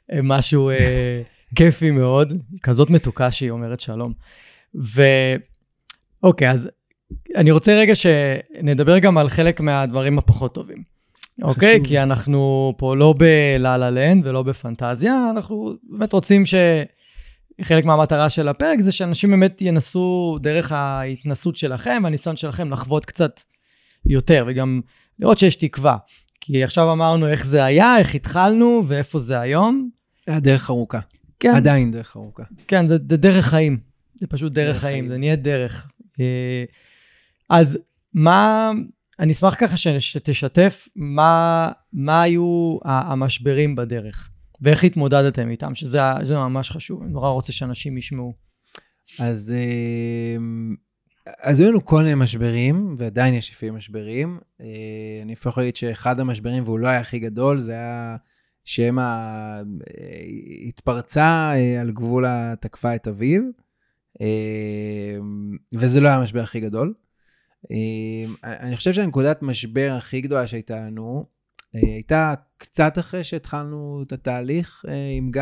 [0.09, 1.21] הם משהו אה,
[1.55, 4.13] כיפי מאוד, כזאת מתוקה שהיא אומרת שלום.
[6.23, 6.69] ואוקיי, אז
[7.35, 10.94] אני רוצה רגע שנדבר גם על חלק מהדברים הפחות טובים.
[11.41, 11.79] אוקיי?
[11.83, 16.55] כי אנחנו פה לא בלה-לה לנד ולא בפנטזיה, אנחנו באמת רוצים ש...
[17.61, 23.41] חלק מהמטרה של הפרק זה שאנשים באמת ינסו דרך ההתנסות שלכם והניסיון שלכם לחוות קצת
[24.05, 24.81] יותר, וגם
[25.19, 25.97] לראות שיש תקווה.
[26.41, 29.89] כי עכשיו אמרנו איך זה היה, איך התחלנו ואיפה זה היום.
[30.27, 30.99] היה דרך ארוכה.
[31.39, 31.55] כן.
[31.55, 32.43] עדיין דרך ארוכה.
[32.67, 33.77] כן, זה, זה דרך חיים.
[34.15, 35.87] זה פשוט דרך, דרך חיים, חיים, זה נהיה דרך.
[36.19, 36.63] אה,
[37.49, 37.79] אז
[38.13, 38.71] מה,
[39.19, 44.29] אני אשמח ככה שתשתף מה, מה היו המשברים בדרך,
[44.61, 45.99] ואיך התמודדתם איתם, שזה
[46.31, 48.33] ממש חשוב, אני נורא רוצה שאנשים ישמעו.
[49.19, 49.53] אז,
[50.37, 50.75] אמ,
[51.41, 54.39] אז היו לנו כל מיני משברים, ועדיין יש לפעמים משברים.
[54.61, 58.15] אה, אני אפילו יכול להגיד שאחד המשברים, והוא לא היה הכי גדול, זה היה
[58.63, 59.61] שמא אה,
[60.67, 63.41] התפרצה אה, על גבול התקפה את אביו,
[65.73, 66.93] וזה לא היה המשבר הכי גדול.
[67.71, 71.25] אמ, אני חושב שהנקודת משבר הכי גדולה שהייתה לנו,
[71.75, 75.41] אה, הייתה קצת אחרי שהתחלנו את התהליך אה, עם גיא.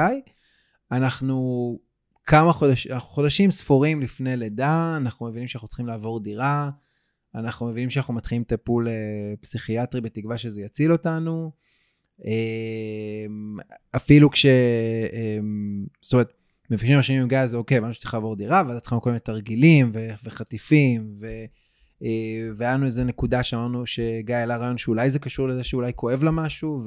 [0.92, 1.80] אנחנו
[2.26, 6.70] כמה חודשים, חודשים ספורים לפני לידה, אנחנו מבינים שאנחנו צריכים לעבור דירה,
[7.36, 8.94] אנחנו מבינים שאנחנו מתחילים טיפול אה,
[9.42, 11.52] פסיכיאטרי בתקווה שזה יציל אותנו.
[12.26, 13.58] אמ,
[13.96, 14.46] אפילו כש...
[14.46, 16.34] אמ, זאת אומרת,
[16.72, 19.90] מפגשים ראשונים עם גיא, זה אוקיי, הבנו שצריך לעבור דירה, ואז התחלנו כל מיני תרגילים
[20.24, 21.28] וחטיפים, ו...
[22.58, 26.32] והיה לנו איזו נקודה שאמרנו שגיא העלה רעיון שאולי זה קשור לזה שאולי כואב לה
[26.32, 26.86] משהו,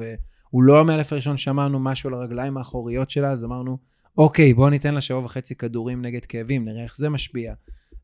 [0.50, 3.78] הוא לא המאלף הראשון שאמרנו משהו על הרגליים האחוריות שלה, אז אמרנו,
[4.18, 7.54] אוקיי, בואו ניתן לה שבוע וחצי כדורים נגד כאבים, נראה איך זה משפיע.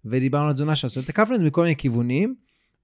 [0.05, 0.89] ודיברנו על תזונה שלה.
[0.89, 2.35] זאת אומרת, תקפנו את זה מכל מיני כיוונים,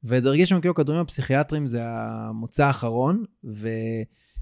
[0.02, 3.68] והרגיש שם כאילו הכדורים הפסיכיאטריים זה המוצא האחרון, ו...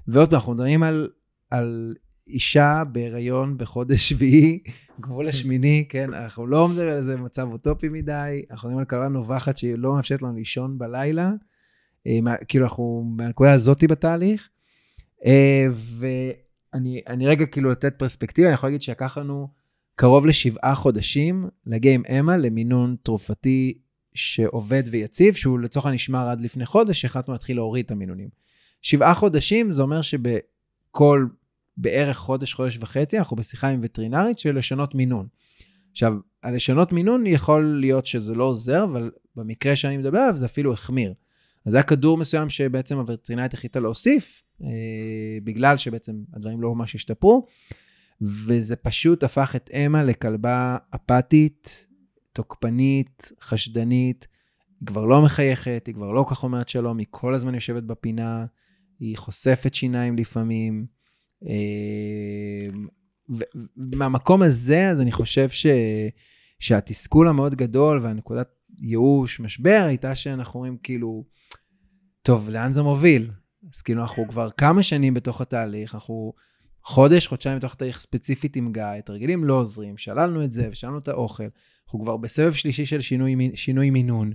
[0.07, 1.09] ועוד פעם, אנחנו מדברים על,
[1.49, 1.95] על
[2.27, 4.59] אישה בהיריון בחודש שביעי,
[4.99, 9.07] גבול השמיני, כן, אנחנו לא מדברים על איזה מצב אוטופי מדי, אנחנו מדברים על כלבה
[9.07, 11.31] נובחת שהיא לא מאפשרת לנו לישון בלילה,
[12.07, 14.49] אה, כאילו אנחנו מהנקודה הזאתי בתהליך,
[15.25, 19.47] אה, ואני רגע כאילו לתת פרספקטיבה, אני יכול להגיד שלקח לנו
[19.95, 23.77] קרוב לשבעה חודשים להגיע עם אמה למינון תרופתי
[24.13, 28.29] שעובד ויציב, שהוא לצורך הנשמר עד לפני חודש, שהחלטנו להתחיל להוריד את המינונים.
[28.81, 31.25] שבעה חודשים, זה אומר שבכל
[31.77, 35.27] בערך חודש, חודש וחצי, אנחנו בשיחה עם וטרינרית של לשנות מינון.
[35.91, 40.45] עכשיו, על לשנות מינון יכול להיות שזה לא עוזר, אבל במקרה שאני מדבר עליו זה
[40.45, 41.13] אפילו החמיר.
[41.65, 44.67] אז זה היה כדור מסוים שבעצם הווטרינרית החליטה להוסיף, אה,
[45.43, 47.45] בגלל שבעצם הדברים לא ממש השתפרו,
[48.21, 51.87] וזה פשוט הפך את אמה לכלבה אפתית,
[52.33, 54.27] תוקפנית, חשדנית,
[54.79, 58.45] היא כבר לא מחייכת, היא כבר לא כך אומרת שלום, היא כל הזמן יושבת בפינה,
[58.99, 60.96] היא חושפת שיניים לפעמים.
[63.77, 65.65] ומהמקום הזה, אז אני חושב ש...
[66.59, 68.47] שהתסכול המאוד גדול והנקודת
[68.77, 71.25] ייאוש, משבר, הייתה שאנחנו רואים כאילו,
[72.21, 73.31] טוב, לאן זה מוביל?
[73.73, 76.33] אז כאילו, אנחנו כבר כמה שנים בתוך התהליך, אנחנו
[76.83, 81.07] חודש, חודשיים בתוך התהליך ספציפית עם גיא, תרגילים לא עוזרים, שללנו את זה ושללנו את
[81.07, 81.43] האוכל,
[81.85, 84.31] אנחנו כבר בסבב שלישי של שינוי, שינוי מינון.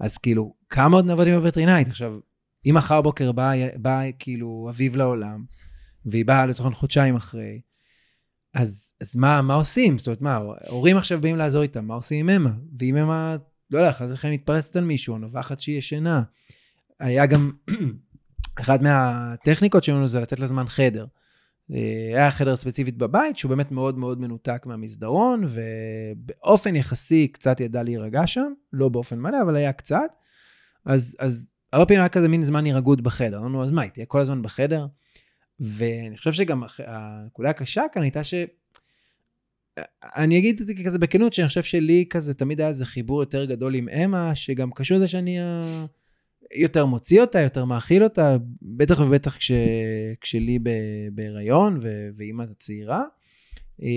[0.00, 1.88] אז כאילו, כמה עוד נעבוד עם הווטרינאית?
[1.88, 2.18] עכשיו,
[2.66, 5.44] אם מחר בוקר בא, בא כאילו אביב לעולם,
[6.06, 7.60] והיא באה לצורך חודשיים אחרי,
[8.54, 9.98] אז, אז מה, מה עושים?
[9.98, 12.54] זאת אומרת, מה, הורים עכשיו באים לעזור איתם, מה עושים עם אמה?
[12.78, 13.36] ואם אמה,
[13.70, 16.22] לא יודע, חס וחלילה מתפרצת על מישהו, או נובחת שהיא ישנה.
[17.00, 17.50] היה גם,
[18.60, 21.06] אחת מהטכניקות שלנו זה לתת לה זמן חדר.
[21.72, 27.82] אה, היה חדר ספציפית בבית, שהוא באמת מאוד מאוד מנותק מהמסדרון, ובאופן יחסי קצת ידע
[27.82, 30.10] להירגע שם, לא באופן מלא, אבל היה קצת.
[30.84, 33.38] אז, אז הרבה פעמים היה כזה מין זמן הירגעות בחדר.
[33.38, 34.86] אמרנו, אז מה, היא תהיה כל הזמן בחדר?
[35.60, 38.34] ואני חושב שגם הנקודה הקשה כאן הייתה ש...
[40.02, 43.44] אני אגיד את זה כזה בכנות, שאני חושב שלי כזה תמיד היה איזה חיבור יותר
[43.44, 45.38] גדול עם אמה, שגם קשור לזה שאני
[46.54, 49.52] יותר מוציא אותה, יותר מאכיל אותה, בטח ובטח כש,
[50.20, 50.58] כשלי
[51.12, 51.80] בהיריון
[52.16, 53.02] ואימא הצעירה.
[53.82, 53.88] אה,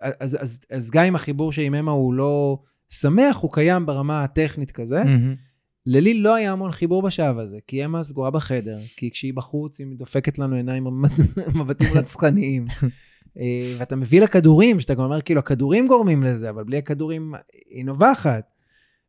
[0.00, 2.58] אז, אז, אז גם אם החיבור שלי עם אמה הוא לא
[2.88, 5.02] שמח, הוא קיים ברמה הטכנית כזה.
[5.02, 5.53] Mm-hmm.
[5.86, 9.86] ללי לא היה המון חיבור בשלב הזה, כי אמה סגורה בחדר, כי כשהיא בחוץ היא
[9.96, 10.86] דופקת לנו עיניים
[11.58, 12.66] מבטים רצחניים.
[13.38, 17.34] אה, ואתה מביא לה כדורים, שאתה גם אומר, כאילו, הכדורים גורמים לזה, אבל בלי הכדורים
[17.70, 18.44] היא נובחת.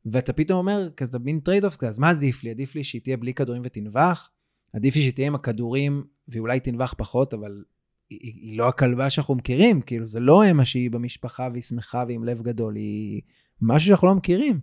[0.05, 2.49] ואתה פתאום אומר, כזה מין trade off כזה, אז מה עדיף לי?
[2.49, 4.29] עדיף לי שהיא תהיה בלי כדורים ותנבח?
[4.73, 7.63] עדיף לי שהיא תהיה עם הכדורים, ואולי תנבח פחות, אבל
[8.09, 12.23] היא, היא לא הכלבה שאנחנו מכירים, כאילו, זה לא אמה שהיא במשפחה והיא שמחה ועם
[12.23, 13.21] לב גדול, היא
[13.61, 14.59] משהו שאנחנו לא מכירים.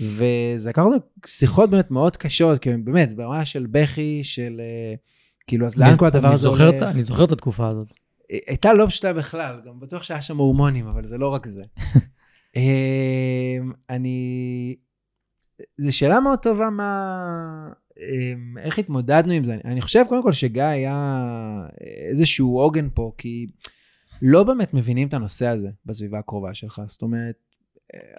[0.00, 0.96] וזה לקח לנו
[1.26, 4.94] שיחות באמת מאוד קשות, כי באמת, ברמה של בכי, של אה,
[5.46, 6.82] כאילו, אז לאן כל הדבר הזה הולך?
[6.82, 7.88] אני זוכר את התקופה הזאת.
[8.46, 11.62] הייתה לא פשוטה בכלל, גם בטוח שהיה שם הורמונים, אבל זה לא רק זה.
[12.56, 14.76] אמ, אני...
[15.78, 17.70] זו שאלה מאוד טובה, מה...
[18.58, 19.58] איך התמודדנו עם זה?
[19.64, 21.22] אני חושב קודם כל שגיא היה
[22.10, 23.46] איזשהו עוגן פה, כי
[24.22, 26.82] לא באמת מבינים את הנושא הזה בסביבה הקרובה שלך.
[26.86, 27.34] זאת אומרת,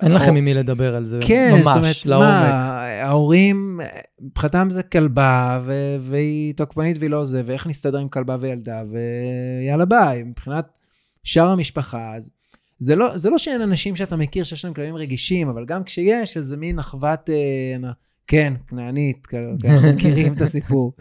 [0.02, 1.86] אין לכם עם מי לדבר על זה, כן, ממש, לעומק.
[1.86, 3.80] כן, זאת אומרת, מה, ההורים,
[4.22, 9.86] מבחינתם זה כלבה, ו- והיא תוקפנית והיא לא זה, ואיך נסתדר עם כלבה וילדה, ויאללה
[9.86, 10.24] ביי.
[10.24, 10.80] מבחינת
[11.24, 12.32] שאר המשפחה, אז
[12.80, 16.38] זה לא, זה לא שאין אנשים שאתה מכיר שיש להם כלבים רגישים, אבל גם כשיש
[16.38, 17.92] איזה מין אחוות, אה,
[18.28, 19.28] כן, כנענית,
[19.66, 20.94] אנחנו מכירים את הסיפור.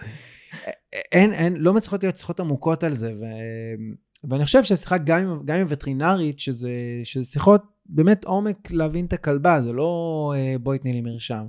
[1.12, 3.24] אין, אין, לא מצליחות להיות שיחות עמוקות על זה, ו,
[4.24, 6.70] ואני חושב שהשיחה גם, גם עם וטרינרית, שזה,
[7.04, 11.46] שזה שיחות באמת עומק להבין את הכלבה, זה לא אה, בואי תני לי מרשם.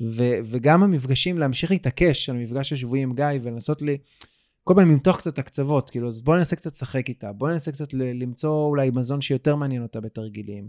[0.00, 3.98] ו, וגם המפגשים, להמשיך להתעקש על מפגש השבועי עם גיא ולנסות לי,
[4.64, 7.94] כל פעם למתוח קצת הקצוות, כאילו, אז בואי ננסה קצת לשחק איתה, בואי ננסה קצת
[7.94, 10.68] למצוא אולי מזון שיותר מעניין אותה בתרגילים.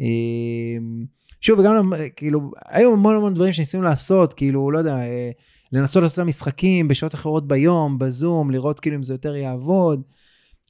[0.00, 1.04] אמ,
[1.40, 5.30] שוב, וגם, כאילו, היו המון המון דברים שניסינו לעשות, כאילו, לא יודע, אה,
[5.72, 10.02] לנסות לעשות משחקים בשעות אחרות ביום, בזום, לראות כאילו אם זה יותר יעבוד.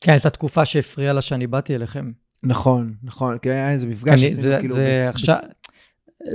[0.01, 2.11] כן, הייתה תקופה שהפריעה לה שאני באתי אליכם.
[2.43, 4.75] נכון, נכון, כי היה איזה מפגש שעשינו כאילו...
[4.75, 5.15] זה בס...
[5.15, 5.37] עכשיו...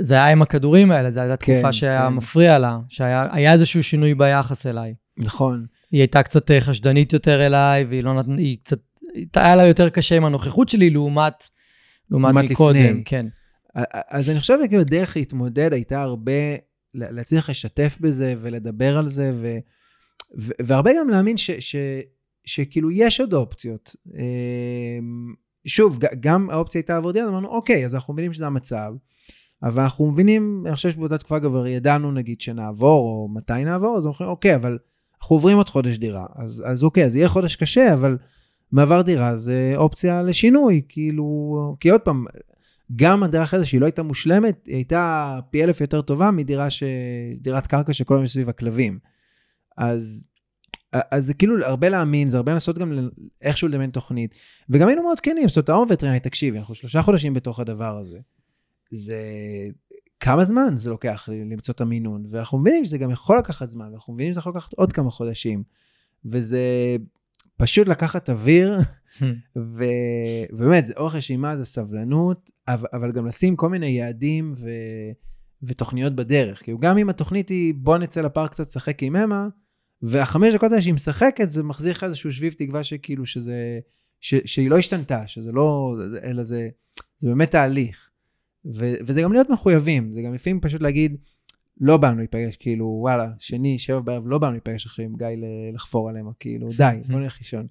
[0.00, 2.14] זה היה עם הכדורים האלה, זו הייתה תקופה כן, שהיה כן.
[2.14, 4.94] מפריע לה, שהיה איזשהו שינוי ביחס אליי.
[5.16, 5.66] נכון.
[5.90, 8.78] היא הייתה קצת אה, חשדנית יותר אליי, והיא לא נתנה, היא קצת,
[9.34, 11.44] היה לה יותר קשה עם הנוכחות שלי לעומת,
[12.10, 13.02] לעומת מקודם, לפני.
[13.04, 13.26] כן.
[14.10, 16.32] אז אני חושב שכאילו דרך להתמודד הייתה הרבה,
[16.94, 19.56] להצליח לשתף בזה ולדבר על זה, ו...
[20.60, 21.76] והרבה גם להאמין ש, ש,
[22.44, 23.96] שכאילו יש עוד אופציות.
[25.66, 28.92] שוב, גם האופציה הייתה עבור דיאט, אמרנו, אוקיי, אז אנחנו מבינים שזה המצב,
[29.62, 34.06] אבל אנחנו מבינים, אני חושב שבאותה תקופה כבר ידענו נגיד שנעבור, או מתי נעבור, אז
[34.06, 34.78] אנחנו אומרים, אוקיי, אבל
[35.20, 36.26] אנחנו עוברים עוד חודש דירה.
[36.36, 38.18] אז, אז אוקיי, אז יהיה חודש קשה, אבל
[38.72, 42.24] מעבר דירה זה אופציה לשינוי, כאילו, כי עוד פעם,
[42.96, 46.82] גם אחרי זה שהיא לא הייתה מושלמת, היא הייתה פי אלף יותר טובה מדירה ש...
[47.68, 48.98] קרקע שכל היום סביב הכלבים.
[49.78, 50.24] אז,
[51.10, 53.08] אז זה כאילו הרבה להאמין, זה הרבה לנסות גם
[53.42, 54.34] איכשהו לדמיין תוכנית.
[54.70, 58.18] וגם היינו מאוד כנים, זאת אומרת, האום וטרינאי, תקשיבי, אנחנו שלושה חודשים בתוך הדבר הזה.
[58.92, 59.20] זה...
[60.20, 64.12] כמה זמן זה לוקח למצוא את המינון, ואנחנו מבינים שזה גם יכול לקחת זמן, ואנחנו
[64.14, 65.62] מבינים שזה יכול לקחת עוד כמה חודשים.
[66.24, 66.60] וזה
[67.56, 68.78] פשוט לקחת אוויר.
[69.56, 74.70] ובאמת, זה אורך נשימה, זה סבלנות, אבל, גם לשים כל מיני יעדים ו...
[75.62, 76.62] ותוכניות בדרך.
[76.62, 79.48] כאילו, גם אם התוכנית היא, בוא נצא לפארק קצת לשחק עם אמה,
[80.02, 83.78] והחמש דקות האלה שהיא משחקת, זה מחזיר לך איזשהו שביב תקווה שכאילו שזה,
[84.20, 86.68] ש, שהיא לא השתנתה, שזה לא, אלא זה,
[87.20, 88.10] זה באמת תהליך.
[88.74, 91.16] ו, וזה גם להיות מחויבים, זה גם לפעמים פשוט להגיד,
[91.80, 95.26] לא באנו להיפגש, כאילו, וואלה, שני, שבע בערב, לא באנו להיפגש עכשיו עם גיא
[95.74, 97.66] לחפור עליהם, כאילו, די, בוא נלך לישון.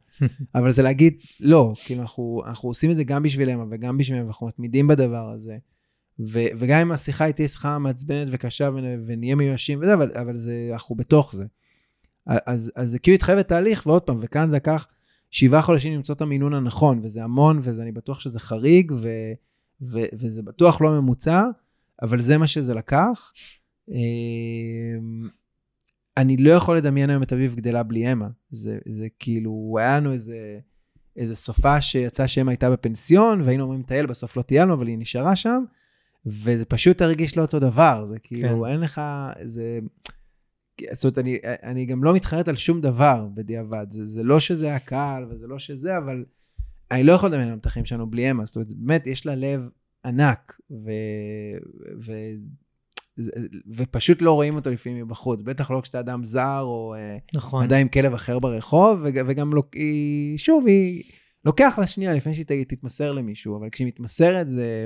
[0.55, 4.47] אבל זה להגיד, לא, כאילו, אנחנו, אנחנו עושים את זה גם בשבילם וגם בשבילם, ואנחנו
[4.47, 5.57] מתמידים בדבר הזה.
[6.19, 8.69] ו, וגם אם השיחה איתי שיחה מעצבנת וקשה
[9.07, 11.45] ונהיה מיואשים וזה, אבל, אבל זה, אנחנו בתוך זה.
[12.27, 14.87] אז, אז זה כאילו התחייב את תהליך, ועוד פעם, וכאן זה לקח
[15.31, 19.09] שבעה חודשים למצוא את המינון הנכון, וזה המון, ואני בטוח שזה חריג, ו,
[19.81, 21.43] ו, וזה בטוח לא ממוצע,
[22.01, 23.31] אבל זה מה שזה לקח.
[23.89, 25.29] אמ,
[26.17, 28.27] אני לא יכול לדמיין היום את אביב גדלה בלי אמה.
[28.49, 30.59] זה, זה כאילו, היה לנו איזה,
[31.17, 35.35] איזה סופה שיצא שאמה הייתה בפנסיון, והיינו אומרים לטייל, בסוף לא טיילנו, אבל היא נשארה
[35.35, 35.63] שם,
[36.25, 38.05] וזה פשוט הרגיש לא אותו דבר.
[38.05, 38.71] זה כאילו, כן.
[38.71, 39.01] אין לך,
[39.43, 39.79] זה...
[40.91, 43.87] זאת אומרת, אני, אני גם לא מתחרט על שום דבר בדיעבד.
[43.89, 46.25] זה, זה לא שזה היה קל, וזה לא שזה, אבל
[46.91, 48.45] אני לא יכול לדמיין את החיים שלנו בלי אמה.
[48.45, 49.69] זאת אומרת, באמת, יש לה לב
[50.05, 50.91] ענק, ו...
[51.99, 52.11] ו...
[53.67, 57.63] ופשוט לא רואים אותו לפעמים מבחוץ, בטח לא כשאתה אדם זר, או אה, נכון.
[57.63, 61.03] אדם עם כלב אחר ברחוב, וגם לא, היא, שוב, היא
[61.45, 64.85] לוקח לה שנייה לפני שהיא תתמסר למישהו, אבל כשהיא מתמסרת זה,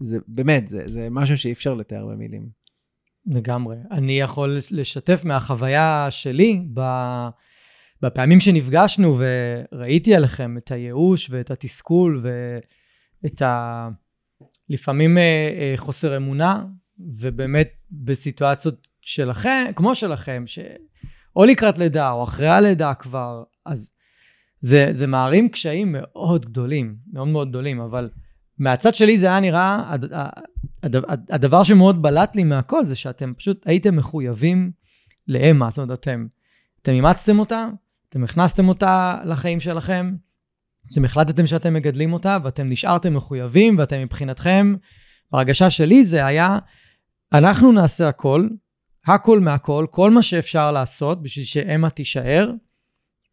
[0.00, 2.63] זה באמת, זה, זה משהו שאי אפשר לתאר במילים.
[3.26, 3.76] לגמרי.
[3.90, 6.60] אני יכול לשתף מהחוויה שלי,
[8.02, 9.18] בפעמים שנפגשנו
[9.72, 12.22] וראיתי עליכם את הייאוש ואת התסכול
[13.22, 13.88] ואת ה...
[14.68, 15.22] לפעמים אה,
[15.58, 16.64] אה, חוסר אמונה,
[16.98, 23.90] ובאמת בסיטואציות שלכם, כמו שלכם, שאו לקראת לידה או אחרי הלידה כבר, אז
[24.60, 28.10] זה, זה מערים קשיים מאוד גדולים, מאוד מאוד גדולים, אבל
[28.58, 29.94] מהצד שלי זה היה נראה,
[31.30, 34.72] הדבר שמאוד בלט לי מהכל זה שאתם פשוט הייתם מחויבים
[35.28, 36.26] לאמה, זאת אומרת, אתם,
[36.82, 37.68] אתם אימצתם אותה,
[38.08, 40.14] אתם הכנסתם אותה לחיים שלכם,
[40.92, 44.74] אתם החלטתם שאתם מגדלים אותה ואתם נשארתם מחויבים ואתם מבחינתכם,
[45.32, 46.58] בהרגשה שלי זה היה
[47.32, 48.48] אנחנו נעשה הכל,
[49.06, 52.50] הכל מהכל, כל מה שאפשר לעשות בשביל שאמה תישאר,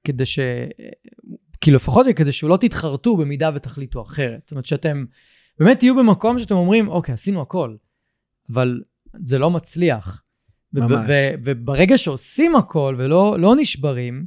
[0.04, 0.40] כדי ש...
[1.62, 4.40] כי לפחות כדי שהוא לא תתחרטו במידה ותחליטו אחרת.
[4.42, 5.06] זאת אומרת שאתם
[5.60, 7.76] באמת תהיו במקום שאתם אומרים, אוקיי, עשינו הכל,
[8.50, 8.82] אבל
[9.26, 10.24] זה לא מצליח.
[10.74, 11.10] ממש.
[11.44, 14.26] וברגע שעושים הכל ולא לא נשברים,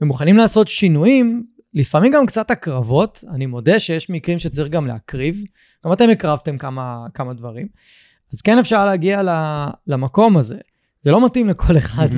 [0.00, 5.42] ומוכנים לעשות שינויים, לפעמים גם קצת הקרבות, אני מודה שיש מקרים שצריך גם להקריב,
[5.86, 7.68] גם אתם הקרבתם כמה, כמה דברים.
[8.32, 9.22] אז כן אפשר להגיע
[9.86, 10.58] למקום הזה.
[11.00, 12.08] זה לא מתאים לכל אחד.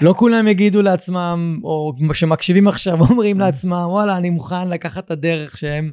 [0.00, 5.56] לא כולם יגידו לעצמם, או שמקשיבים עכשיו, אומרים לעצמם, וואלה, אני מוכן לקחת את הדרך
[5.56, 5.90] שהם,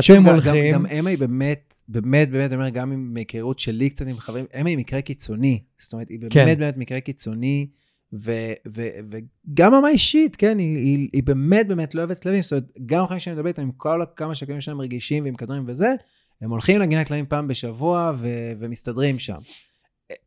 [0.00, 0.74] שאתם הולכים.
[0.74, 4.44] גם, גם אמה היא באמת, באמת, באמת, אומר, גם עם היכרות שלי קצת עם חברים,
[4.60, 5.62] אמה היא מקרה קיצוני.
[5.78, 6.46] זאת אומרת, היא באמת, כן.
[6.58, 7.66] באמת מקרה קיצוני.
[8.14, 12.52] ו- ו- וגם רמה אישית, כן, היא, היא, היא באמת באמת לא אוהבת כלבים, זאת
[12.52, 15.94] אומרת, גם אחרי שאני מדבר עם כל כמה שהכלבים שלהם רגישים ועם כדורים וזה,
[16.40, 19.36] הם הולכים לגינת כלבים פעם בשבוע ו- ומסתדרים שם.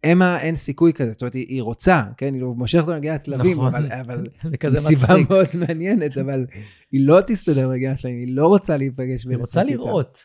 [0.06, 3.26] אמה אין סיכוי כזה, זאת אומרת, היא, היא רוצה, כן, היא לא מושכת אותנו לגינת
[3.26, 3.76] כלבים, נכון.
[3.76, 4.98] אבל, אבל זה כזה מצחיק.
[4.98, 6.46] סיבה מאוד מעניינת, אבל
[6.92, 10.24] היא לא תסתדר בגינת כלבים, היא לא רוצה להיפגש היא רוצה לראות.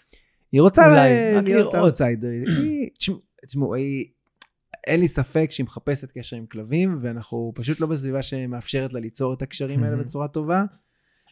[0.53, 0.88] היא רוצה
[1.42, 2.29] להיות אאוטסיידר.
[3.47, 3.74] תשמעו,
[4.87, 9.34] אין לי ספק שהיא מחפשת קשר עם כלבים, ואנחנו פשוט לא בסביבה שמאפשרת לה ליצור
[9.34, 10.64] את הקשרים האלה בצורה טובה.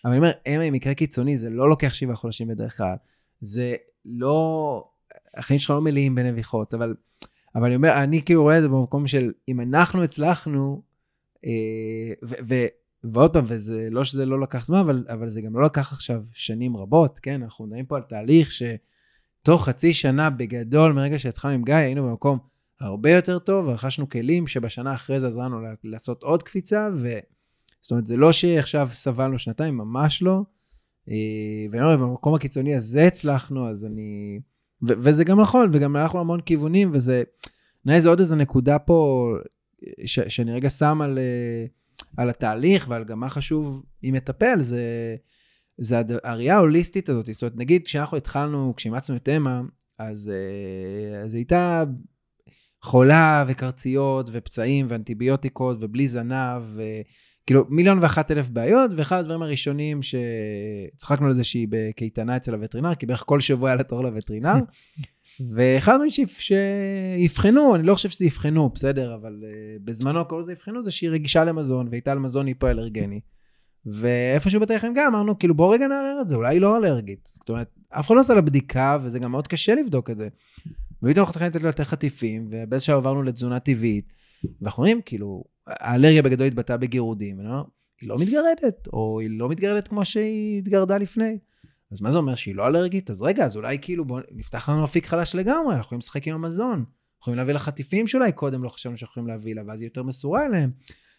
[0.04, 2.94] אבל אני אומר, אמה היא מקרה קיצוני, זה לא לוקח שבעה חודשים בדרך כלל.
[3.40, 3.74] זה
[4.04, 4.84] לא,
[5.36, 6.94] החיים שלך לא מלאים בנביחות, אבל,
[7.54, 10.82] אבל אני אומר, אני כאילו רואה את זה במקום של אם אנחנו הצלחנו,
[11.44, 12.54] אה, ו, ו,
[13.04, 16.22] ועוד פעם, וזה לא שזה לא לקח זמן, אבל, אבל זה גם לא לקח עכשיו
[16.32, 17.42] שנים רבות, כן?
[17.42, 22.38] אנחנו מדברים פה על תהליך שתוך חצי שנה בגדול, מרגע שהתחלנו עם גיא, היינו במקום
[22.80, 27.18] הרבה יותר טוב, ורכשנו כלים שבשנה אחרי זה עזרנו לעשות עוד קפיצה, ו...
[27.80, 30.42] זאת אומרת, זה לא שעכשיו סבלנו שנתיים, ממש לא.
[31.08, 34.40] אה, ואני אומר, במקום הקיצוני הזה הצלחנו, אז אני...
[34.82, 37.22] ו- וזה גם נכון, וגם הלכנו המון כיוונים, וזה...
[37.84, 39.28] נראה זה עוד איזה נקודה פה,
[40.04, 41.66] ש- שאני רגע שם על, אה,
[42.16, 44.82] על התהליך ועל גם מה חשוב אם מטפל, זה,
[45.78, 47.26] זה הד- הראייה ההוליסטית הזאת.
[47.32, 49.60] זאת אומרת, נגיד כשאנחנו התחלנו, כשאימצנו את אמה,
[50.00, 50.30] אה, אז
[51.34, 51.84] היא הייתה
[52.82, 56.62] חולה וקרציות ופצעים ואנטיביוטיקות ובלי זנב,
[57.48, 62.94] וכאילו מיליון ואחת אלף בעיות, ואחד הדברים הראשונים שצחקנו על זה שהיא בקייטנה אצל הווטרינר,
[62.94, 64.54] כי בערך כל שבוע היה לה תור לווטרינר,
[65.54, 70.82] ואחד הדברים שיבחנו, אני לא חושב שזה יבחנו, בסדר, אבל uh, בזמנו כל זה יבחנו
[70.82, 73.20] זה שהיא רגישה למזון, והייתה על מזון היפואלרגני.
[73.86, 77.20] ואיפשהו בתיכם גם אמרנו, כאילו בוא רגע נערער את זה, אולי היא לא אלרגית.
[77.24, 80.28] זאת אומרת, אף אחד לא עושה לה בדיקה, וזה גם מאוד קשה לבדוק את זה.
[81.02, 84.12] ופתאום אנחנו התחלנו לתת לו יותר חטיפים, ובאיזה שעה עברנו לתזונה טבעית,
[84.62, 87.62] ואנחנו רואים, כאילו, האלרגיה בגדול התבטאה בגירודים, אומר,
[88.00, 91.38] היא לא מתגרדת, או היא לא מתגרדת כמו שהיא התגרדה לפני.
[91.92, 93.10] אז מה זה אומר, שהיא לא אלרגית?
[93.10, 96.34] אז רגע, אז אולי כאילו בואו נפתח לנו אפיק חדש לגמרי, אנחנו יכולים לשחק עם
[96.34, 96.84] המזון,
[97.22, 100.02] יכולים להביא לה חטיפים שאולי קודם לא חשבנו שאנחנו יכולים להביא לה, ואז היא יותר
[100.02, 100.70] מסורה אליהם.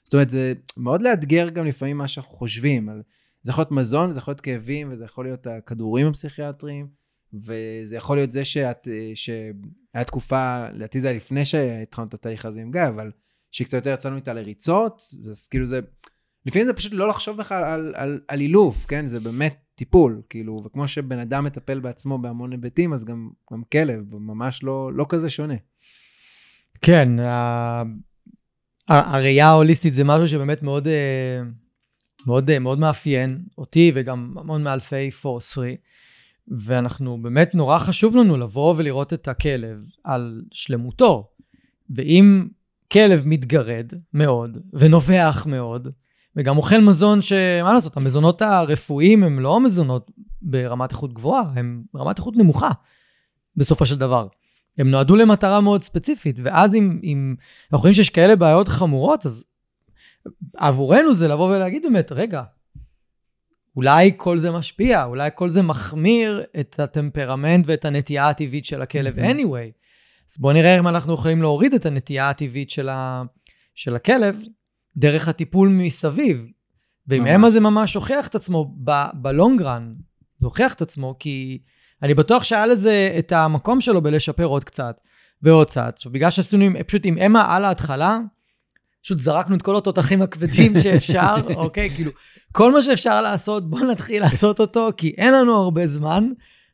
[0.03, 2.89] זאת אומרת, זה מאוד לאתגר גם לפעמים מה שאנחנו חושבים.
[2.89, 3.01] על...
[3.41, 6.87] זה יכול להיות מזון, זה יכול להיות כאבים, וזה יכול להיות הכדורים הפסיכיאטריים,
[7.33, 12.61] וזה יכול להיות זה שאת, שהיה תקופה, לדעתי זה היה לפני שהתחלנו את התהליך הזה
[12.61, 13.11] עם גיא, אבל
[13.51, 15.79] שקצת יותר יצאנו איתה לריצות, אז כאילו זה,
[16.45, 19.07] לפעמים זה פשוט לא לחשוב בכלל על, על, על אילוף, כן?
[19.07, 24.15] זה באמת טיפול, כאילו, וכמו שבן אדם מטפל בעצמו בהמון היבטים, אז גם, גם כלב,
[24.15, 25.55] ממש לא, לא כזה שונה.
[26.81, 27.09] כן,
[28.87, 31.41] הראייה ההוליסטית זה משהו שבאמת מאוד, אה,
[32.25, 35.77] מאוד, אה, מאוד מאפיין אותי וגם המון מאלפי פורס פרי.
[36.47, 41.29] ואנחנו באמת נורא חשוב לנו לבוא ולראות את הכלב על שלמותו.
[41.89, 42.47] ואם
[42.93, 45.87] כלב מתגרד מאוד ונובח מאוד,
[46.35, 50.11] וגם אוכל מזון שמה לעשות, המזונות הרפואיים הם לא מזונות
[50.41, 52.71] ברמת איכות גבוהה, הם ברמת איכות נמוכה
[53.55, 54.27] בסופו של דבר.
[54.77, 59.45] הם נועדו למטרה מאוד ספציפית, ואז אם, אם אנחנו רואים שיש כאלה בעיות חמורות, אז
[60.57, 62.43] עבורנו זה לבוא ולהגיד באמת, רגע,
[63.75, 69.19] אולי כל זה משפיע, אולי כל זה מחמיר את הטמפרמנט ואת הנטייה הטבעית של הכלב
[69.19, 69.78] anyway.
[70.31, 73.23] אז בואו נראה אם אנחנו יכולים להוריד את הנטייה הטבעית של, ה,
[73.75, 74.41] של הכלב
[74.97, 76.45] דרך הטיפול מסביב.
[77.07, 78.75] ועם אמה זה ממש הוכיח את עצמו
[79.13, 79.93] בלונגרן,
[80.39, 81.59] זה הוכיח את עצמו כי
[82.03, 84.99] אני בטוח שהיה לזה את המקום שלו בלשפר עוד קצת
[85.41, 85.93] ועוד קצת.
[85.95, 88.19] עכשיו, בגלל שעשינו פשוט עם אמה על ההתחלה,
[89.03, 91.89] פשוט זרקנו את כל התותחים הכבדים שאפשר, אוקיי?
[91.89, 92.11] כאילו,
[92.51, 96.29] כל מה שאפשר לעשות, בואו נתחיל לעשות אותו, כי אין לנו הרבה זמן.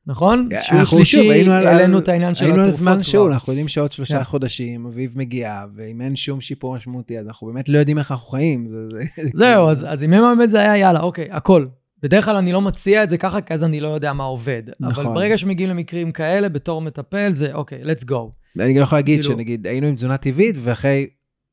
[0.07, 0.49] נכון?
[0.61, 2.61] שיעור שלישי, העלינו את העניין של התרופות כבר.
[2.61, 4.23] היינו על זמן שאול, אנחנו יודעים שעוד שלושה כן.
[4.23, 8.27] חודשים, אביב מגיע, ואם אין שום שיפור משמעותי, אז אנחנו באמת לא יודעים איך אנחנו
[8.27, 8.67] חיים.
[9.39, 11.65] זהו, אז אם הם באמת זה היה, יאללה, אוקיי, הכל.
[12.03, 14.63] בדרך כלל אני לא מציע את זה ככה, כי אז אני לא יודע מה עובד.
[14.79, 15.05] נכון.
[15.05, 18.15] אבל ברגע שמגיעים למקרים כאלה, בתור מטפל, זה אוקיי, let's go.
[18.59, 21.07] אני גם יכול להגיד כאילו- שנגיד, היינו עם תזונה טבעית, ואחרי,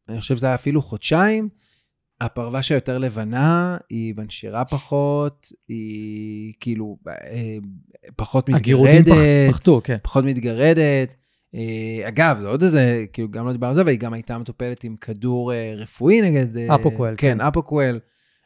[0.08, 1.46] אני חושב שזה היה אפילו חודשיים,
[2.24, 7.56] הפרווה שיותר לבנה, היא מנשירה פחות, היא כאילו אה,
[8.16, 9.00] פחות מתגרדת.
[9.08, 9.96] הגירודים פחתו, כן.
[10.02, 11.14] פחות מתגרדת.
[11.54, 14.38] אה, אגב, זה עוד איזה, כאילו, גם לא דיברנו על זה, אבל היא גם הייתה
[14.38, 16.56] מטופלת עם כדור אה, רפואי נגד...
[16.56, 17.14] אפוקוול.
[17.16, 17.40] כן, כן.
[17.40, 18.00] אפוקוול.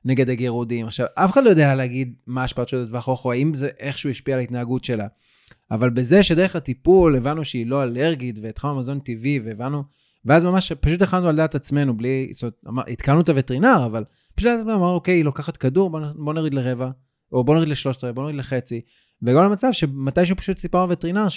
[0.05, 0.87] נגד הגירודים.
[0.87, 4.11] עכשיו, אף אחד לא יודע להגיד מה ההשפעות של לטווח ארוך, או האם זה איכשהו
[4.11, 5.07] השפיע על ההתנהגות שלה.
[5.70, 9.83] אבל בזה שדרך הטיפול הבנו שהיא לא אלרגית, והתחלנו מזון טבעי, והבנו,
[10.27, 14.05] ואז ממש פשוט החלטנו על דעת עצמנו, בלי, זאת אומרת, התקלנו את הווטרינר, אבל
[14.35, 16.91] פשוט על דעת עצמנו, אמרנו, אוקיי, היא לוקחת כדור, בוא, נוריד לרבע,
[17.33, 18.81] או בוא נוריד לשלושת רבע, בוא נוריד לחצי.
[19.22, 21.29] והגענו למצב שמתישהו פשוט סיפר הווטרינר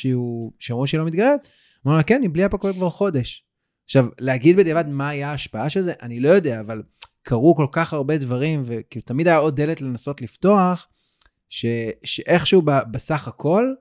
[0.60, 1.48] שאמרו שהיא לא מתגרדת,
[1.86, 3.46] אמרנו לה, כן, היא בלי הפקול כבר חודש.
[3.86, 6.84] עכשיו, להגיד בדיעבד מה היה ההשפעה של זה, אני לא יודע, אבל
[7.24, 10.88] קרו כל כך הרבה דברים, וכאילו תמיד היה עוד דלת לנסות לפתוח,
[11.50, 11.66] ש,
[12.04, 13.74] שאיכשהו ב, בסך הכל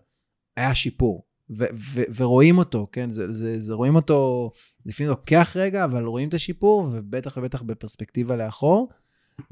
[0.57, 3.11] היה שיפור, ו, ו, ורואים אותו, כן?
[3.11, 4.51] זה, זה, זה רואים אותו,
[4.87, 8.89] לפעמים לוקח רגע, אבל רואים את השיפור, ובטח ובטח בפרספקטיבה לאחור.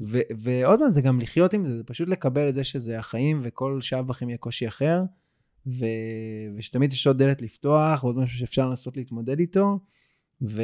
[0.01, 3.39] ו, ועוד פעם, זה גם לחיות עם זה, זה פשוט לקבל את זה שזה החיים,
[3.43, 5.01] וכל שעה בכם יהיה קושי אחר,
[5.67, 5.85] ו,
[6.57, 9.79] ושתמיד יש עוד דלת לפתוח, עוד משהו שאפשר לנסות להתמודד איתו,
[10.41, 10.61] ו,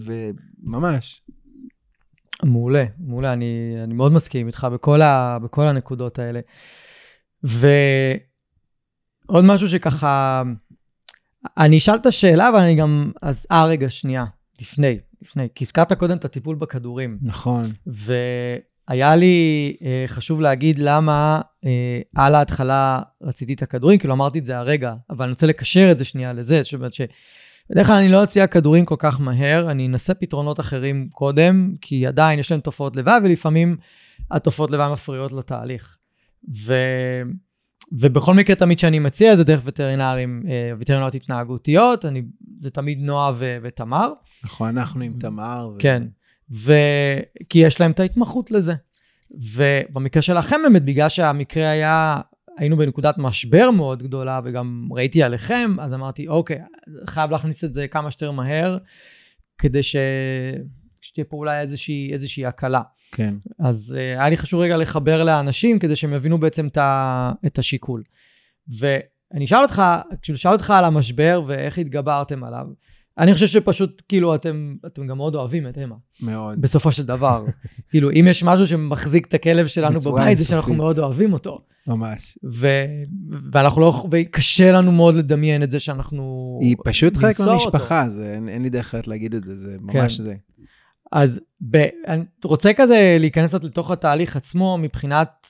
[0.00, 1.22] וממש,
[2.42, 6.40] מעולה, מעולה, אני, אני מאוד מסכים איתך בכל, ה, בכל הנקודות האלה.
[9.28, 10.42] ועוד משהו שככה,
[11.58, 14.24] אני אשאל את השאלה, אבל אני גם, אז, אה, רגע, שנייה,
[14.60, 17.18] לפני, לפני, כי הזכרת קודם את הטיפול בכדורים.
[17.22, 17.70] נכון.
[17.86, 24.44] והיה לי אה, חשוב להגיד למה אה, על ההתחלה רציתי את הכדורים, כאילו אמרתי את
[24.44, 27.00] זה הרגע, אבל אני רוצה לקשר את זה שנייה לזה, זאת אומרת ש...
[27.70, 32.06] בדרך כלל אני לא אציע כדורים כל כך מהר, אני אנסה פתרונות אחרים קודם, כי
[32.06, 33.76] עדיין יש להם תופעות לוואי, ולפעמים
[34.30, 35.96] התופעות לוואי מפריעות לתהליך.
[36.56, 36.74] ו...
[37.92, 42.22] ובכל מקרה, תמיד כשאני מציע זה דרך וטרינרים, אה, וטרינריות התנהגותיות, אני,
[42.60, 43.58] זה תמיד נועה ו...
[43.62, 44.12] ותמר.
[44.44, 45.70] נכון, אנחנו עם תמר.
[45.74, 45.78] ו...
[45.78, 46.02] כן,
[46.52, 46.72] ו...
[47.48, 48.74] כי יש להם את ההתמחות לזה.
[49.30, 52.20] ובמקרה שלכם באמת, בגלל שהמקרה היה,
[52.58, 56.58] היינו בנקודת משבר מאוד גדולה, וגם ראיתי עליכם, אז אמרתי, אוקיי,
[57.06, 58.78] חייב להכניס את זה כמה שיותר מהר,
[59.58, 59.96] כדי ש...
[61.00, 62.82] שתהיה פה אולי איזושהי, איזושהי הקלה.
[63.12, 63.34] כן.
[63.58, 67.32] אז uh, היה לי חשוב רגע לחבר לאנשים, כדי שהם יבינו בעצם את, ה...
[67.46, 68.02] את השיקול.
[68.78, 69.82] ואני אשאל אותך,
[70.22, 72.66] כשאני אשאל אותך על המשבר ואיך התגברתם עליו,
[73.18, 75.96] אני חושב שפשוט, כאילו, אתם, אתם גם מאוד אוהבים את אמה.
[76.22, 76.60] מאוד.
[76.60, 77.44] בסופו של דבר.
[77.90, 80.74] כאילו, אם יש משהו שמחזיק את הכלב שלנו בבית, זה שאנחנו.
[80.74, 81.60] מאוד אוהבים אותו.
[81.86, 82.38] ממש.
[82.52, 82.66] ו...
[83.52, 84.04] ואנחנו לא...
[84.10, 86.58] וקשה לנו מאוד לדמיין את זה שאנחנו...
[86.62, 87.40] היא פשוט חלק.
[87.40, 89.98] מהמשפחה, זה, אין, אין לי דרך אחרת להגיד את זה, זה כן.
[89.98, 90.34] ממש זה.
[91.12, 91.40] אז
[91.70, 91.76] ב...
[92.06, 95.46] אני רוצה כזה להיכנס לתוך התהליך עצמו מבחינת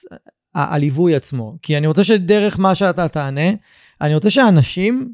[0.55, 1.57] הליווי עצמו.
[1.63, 3.51] כי אני רוצה שדרך מה שאתה תענה,
[4.01, 5.13] אני רוצה שאנשים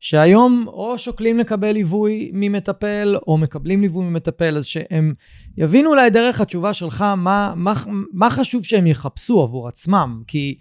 [0.00, 5.14] שהיום או שוקלים לקבל ליווי ממטפל, או מקבלים ליווי ממטפל, אז שהם
[5.56, 7.74] יבינו אולי דרך התשובה שלך מה, מה,
[8.12, 10.22] מה חשוב שהם יחפשו עבור עצמם.
[10.26, 10.58] כי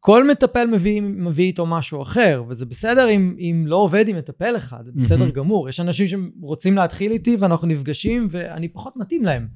[0.00, 4.56] כל מטפל מביא, מביא איתו משהו אחר, וזה בסדר אם, אם לא עובד עם מטפל
[4.56, 5.30] אחד, זה בסדר מהמם.
[5.30, 5.68] גמור.
[5.68, 9.48] יש אנשים שרוצים להתחיל איתי ואנחנו נפגשים ואני פחות מתאים להם,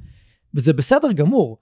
[0.54, 1.58] וזה בסדר גמור.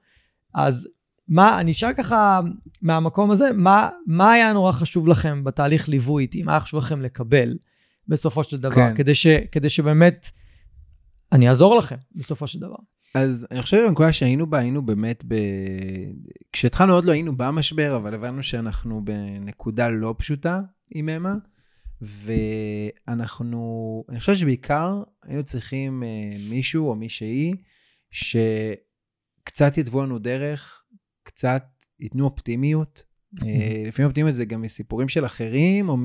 [0.54, 0.88] אז
[1.28, 2.40] מה, אני אשאל ככה
[2.82, 6.42] מהמקום הזה, מה, מה היה נורא חשוב לכם בתהליך ליווי איתי?
[6.42, 7.56] מה היה חשוב לכם לקבל
[8.08, 8.74] בסופו של דבר?
[8.74, 8.94] כן.
[8.96, 10.30] כדי, ש, כדי שבאמת
[11.32, 12.76] אני אעזור לכם בסופו של דבר.
[13.14, 15.34] אז אני חושב שבנקודה שהיינו בה, היינו באמת ב...
[16.52, 20.60] כשהתחלנו עוד לא היינו במשבר, אבל הבנו שאנחנו בנקודה לא פשוטה
[20.94, 21.34] עם אמה,
[22.00, 27.54] ואנחנו, אני חושב שבעיקר היינו צריכים אה, מישהו או מישהי
[28.10, 30.82] שקצת יתוו לנו דרך,
[31.22, 31.64] קצת
[32.00, 33.02] ייתנו אופטימיות.
[33.42, 36.04] אה, לפעמים אופטימיות זה גם מסיפורים של אחרים, או מ...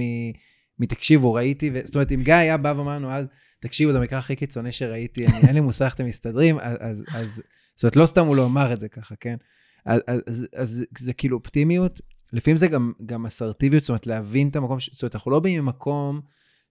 [0.79, 1.79] מתקשיבו, ראיתי, ו...
[1.83, 3.27] זאת אומרת, אם גיא היה בא ואמר לנו אז,
[3.64, 7.03] תקשיבו, זה המקרה הכי קיצוני שראיתי, אני, אין לי מושג איך אתם מסתדרים, אז, אז,
[7.14, 7.41] אז,
[7.76, 9.36] זאת אומרת, לא סתם הוא לא אמר את זה ככה, כן?
[9.86, 12.01] אז, אז, אז, אז זה כאילו אופטימיות,
[12.34, 15.64] לפעמים זה גם, גם אסרטיביות, זאת אומרת, להבין את המקום, זאת אומרת, אנחנו לא באים
[15.66, 16.22] ממקום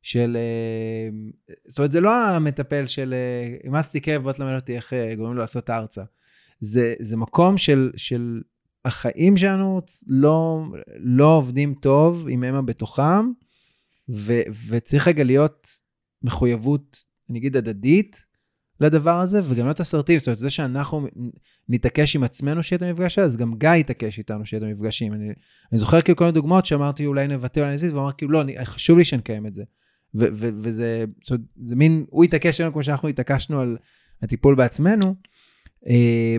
[0.02, 1.08] של, אה,
[1.66, 5.34] זאת אומרת, זה לא המטפל של, אה, אימצתי כאב, בוא תלמד אותי איך אה, גורמים
[5.34, 6.02] לו לעשות ארצה.
[6.60, 8.42] זה, זה מקום של, של
[8.84, 10.64] החיים שלנו לא,
[10.96, 13.30] לא עובדים טוב עם אמה בתוכם,
[14.08, 15.66] ו, וצריך רגע להיות
[16.24, 18.24] מחויבות, אני אגיד, הדדית
[18.80, 20.18] לדבר הזה, וגם להיות אסרטיבי.
[20.18, 21.06] זאת אומרת, זה שאנחנו
[21.68, 25.12] נתעקש עם עצמנו שיהיה את המפגש הזה, אז גם גיא יתעקש איתנו שיהיה את המפגשים.
[25.12, 25.28] אני,
[25.72, 28.40] אני זוכר כאילו כל מיני דוגמאות שאמרתי, אולי נבטא, אולי נזיז, והוא אמר כאילו, לא,
[28.40, 29.64] אני, חשוב לי שנקיים את זה.
[30.14, 33.76] ו, ו, וזה, זאת אומרת, זה מין, הוא התעקש עלינו כמו שאנחנו התעקשנו על
[34.22, 35.14] הטיפול בעצמנו.
[35.88, 35.94] אה,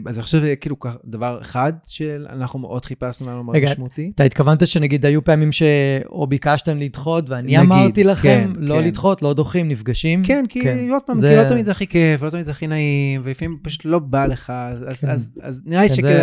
[0.05, 0.75] אז אני חושב שזה כאילו
[1.05, 4.11] דבר אחד שאנחנו מאוד חיפשנו, לנו מאוד משמעותי.
[4.15, 8.83] אתה התכוונת שנגיד היו פעמים שאו ביקשתם לדחות, ואני אמרתי לכם, כן, לא כן.
[8.83, 10.23] לדחות, לא דוחים, נפגשים?
[10.23, 10.87] כן, כי כן.
[10.91, 13.85] עוד פעם, כי לא תמיד זה הכי כיף, לא תמיד זה הכי נעים, ולפעמים פשוט
[13.85, 14.53] לא בא לך,
[14.87, 15.05] אז-
[15.41, 15.69] כן.
[15.69, 16.13] נראה לי כן, שכאילו,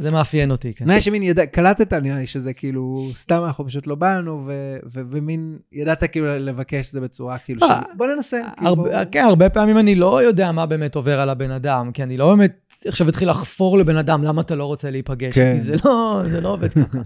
[0.00, 0.84] זה- ש- מאפיין אותי, כן.
[0.84, 4.48] נראה לי שמין ידע, קלטת, נראה לי שזה כאילו, סתם אנחנו פשוט לא באנו,
[4.92, 7.66] ומין ידעת כאילו לבקש את זה בצורה כאילו, של-
[7.96, 8.40] בוא ננסה.
[8.58, 12.16] כאילו, כן, הרבה פעמים אני לא יודע מה באמת עובר על הבן אדם, כי אני
[12.20, 15.58] לא באמת עכשיו אתחיל לחפור לבן אדם, למה אתה לא רוצה להיפגש כן.
[15.60, 16.98] זה לא, זה לא עובד ככה.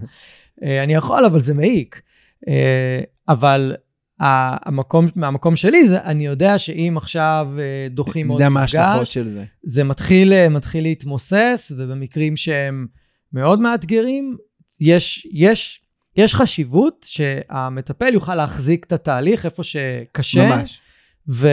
[0.63, 2.01] אה, אני יכול, אבל זה מעיק.
[2.47, 3.75] אה, אבל
[4.19, 9.27] המקום, מהמקום שלי, זה, אני יודע שאם עכשיו אה, דוחים עוד מה מפגש, ההשלכות של
[9.27, 9.43] זה.
[9.63, 12.87] זה מתחיל, מתחיל להתמוסס, ובמקרים שהם
[13.33, 14.37] מאוד מאתגרים,
[14.81, 15.81] יש, יש,
[16.17, 20.81] יש חשיבות שהמטפל יוכל להחזיק את התהליך איפה שקשה, ממש.
[21.29, 21.47] ו,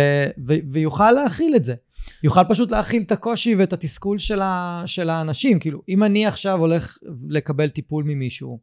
[0.47, 1.75] ו, ויוכל להכיל את זה.
[2.23, 5.59] יוכל פשוט להכיל את הקושי ואת התסכול של, ה, של האנשים.
[5.59, 6.99] כאילו, אם אני עכשיו הולך
[7.29, 8.59] לקבל טיפול ממישהו,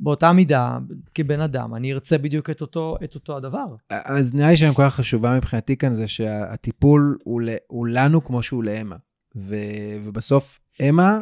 [0.00, 0.78] באותה מידה,
[1.14, 3.66] כבן אדם, אני ארצה בדיוק את אותו, את אותו הדבר.
[3.90, 8.64] אז נראה לי שהנקודה החשובה מבחינתי כאן זה שהטיפול הוא, ל- הוא לנו כמו שהוא
[8.64, 8.96] לאמה.
[9.36, 9.54] ו-
[10.02, 10.58] ובסוף,
[10.88, 11.20] אמה,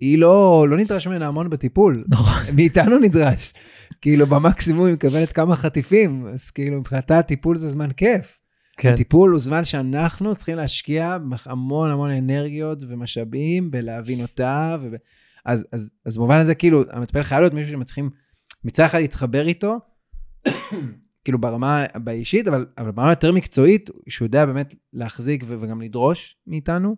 [0.00, 2.04] היא לא, לא נדרש ממנה המון בטיפול.
[2.08, 2.54] נכון.
[2.56, 3.52] מאיתנו נדרש.
[4.00, 8.39] כאילו, במקסימום היא מקבלת כמה חטיפים, אז כאילו, מבחינתה הטיפול זה זמן כיף.
[8.80, 8.92] כן.
[8.92, 14.76] הטיפול הוא זמן שאנחנו צריכים להשקיע המון המון אנרגיות ומשאבים בלהבין אותה.
[14.80, 14.94] וב...
[15.44, 18.10] אז, אז, אז במובן הזה, כאילו, המטפל חייב להיות מישהו שמצליחים
[18.64, 19.78] מצד אחד להתחבר איתו,
[21.24, 26.36] כאילו ברמה באישית, אבל, אבל ברמה יותר מקצועית, שהוא יודע באמת להחזיק ו- וגם לדרוש
[26.46, 26.96] מאיתנו.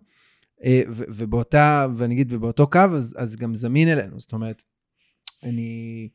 [0.63, 4.19] אה, ו- ובאותה, ואני אגיד, ובאותו קו, אז, אז גם זמין אלינו.
[4.19, 4.63] זאת אומרת,
[5.43, 6.09] אני,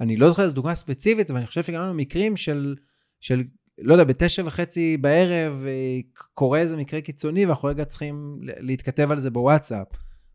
[0.00, 2.76] אני לא זוכר איזו דוגמה ספציפית, אבל אני חושב שגם לנו מקרים של,
[3.20, 3.42] של
[3.78, 6.00] לא יודע, בתשע וחצי בערב אה,
[6.34, 9.86] קורה איזה מקרה קיצוני, ואנחנו רגע צריכים להתכתב על זה בוואטסאפ.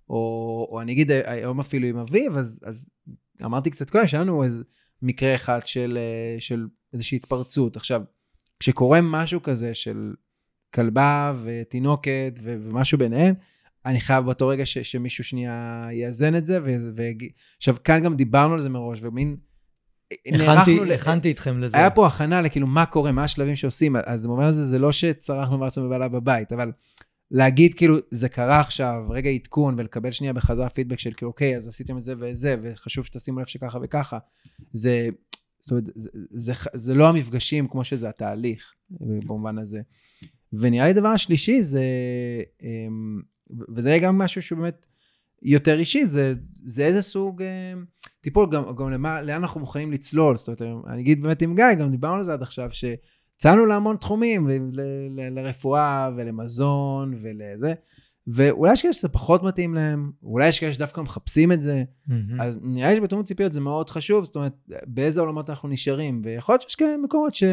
[0.10, 2.90] או, או אני אגיד היום אפילו עם אביב, אז, אז
[3.46, 4.64] אמרתי קצת קודם, שהיה לנו איזה
[5.02, 7.76] מקרה אחד של, אה, של איזושהי התפרצות.
[7.76, 8.02] עכשיו,
[8.60, 10.14] כשקורה משהו כזה של
[10.74, 13.36] כלבה ותינוקת ו- ומשהו ביניהם,
[13.86, 16.60] אני חייב באותו רגע ש- שמישהו שנייה יאזן את זה.
[16.64, 17.26] ו- ו-
[17.58, 19.38] עכשיו, כאן גם דיברנו על זה מראש, ומין...
[20.28, 21.78] הכנתי, הכנתי איתכם לזה.
[21.78, 25.60] היה פה הכנה לכאילו מה קורה, מה השלבים שעושים, אז במובן הזה זה לא שצרחנו
[25.60, 26.72] וארצנו בבעלה בבית, אבל
[27.32, 31.68] להגיד כאילו, זה קרה עכשיו, רגע עדכון, ולקבל שנייה בחזרה פידבק של כאילו, אוקיי, אז
[31.68, 34.18] עשיתם את זה וזה, וחשוב שתשימו לב שככה וככה,
[34.74, 35.10] זה,
[35.62, 39.82] זאת אומרת, זה, זה, זה, זה לא המפגשים כמו שזה התהליך, במובן הזה.
[40.53, 41.84] ונראה לי דבר השלישי זה,
[42.64, 43.22] אמ,
[43.76, 44.86] וזה גם משהו שהוא באמת
[45.41, 47.86] יותר אישי, זה, זה איזה סוג אמ,
[48.22, 50.38] טיפול, גם, גם למה, לאן אנחנו מוכנים לצלול.
[50.38, 53.97] זאת אומרת, אני אגיד באמת עם גיא, גם דיברנו על זה עד עכשיו, שיצאנו להמון
[53.97, 57.74] תחומים, ל, ל, ל, לרפואה ולמזון ולזה,
[58.28, 62.13] ואולי יש כאלה שזה פחות מתאים להם, אולי יש כאלה שדווקא מחפשים את זה, mm-hmm.
[62.39, 64.53] אז נראה לי שבתאום ציפיות זה מאוד חשוב, זאת אומרת,
[64.88, 67.43] באיזה עולמות אנחנו נשארים, ויכול להיות שיש כאלה מקומות ש...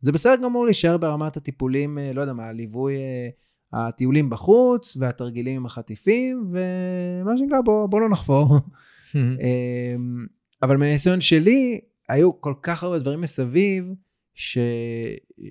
[0.00, 5.56] זה בסדר גמור להישאר ברמת הטיפולים, אה, לא יודע מה, הליווי, אה, הטיולים בחוץ, והתרגילים
[5.56, 8.58] עם החטיפים, ומה שנקרא, בוא, בוא לא נחפור.
[9.18, 10.26] אמ,
[10.62, 13.84] אבל מהניסיון שלי, היו כל כך הרבה דברים מסביב,
[14.34, 14.58] ש...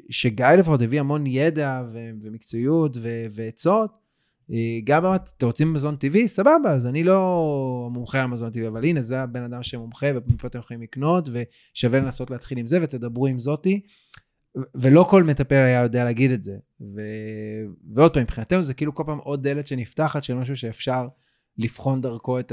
[0.10, 2.10] שגיא לפחות הביא המון ידע ו...
[2.22, 3.26] ומקצועיות ו...
[3.32, 4.04] ועצות.
[4.52, 6.28] אה, גם באמת, אתם רוצים מזון טבעי?
[6.28, 10.48] סבבה, אז אני לא מומחה על מזון טבעי, אבל הנה, זה הבן אדם שמומחה, ומפה
[10.48, 13.82] אתם יכולים לקנות, ושווה לנסות להתחיל עם זה, ותדברו עם זאתי.
[14.76, 16.58] ולא כל מטפל היה יודע להגיד את זה.
[16.82, 17.02] ו...
[17.94, 21.08] ועוד פעם, מבחינתנו זה כאילו כל פעם עוד דלת שנפתחת של משהו שאפשר
[21.58, 22.52] לבחון דרכו את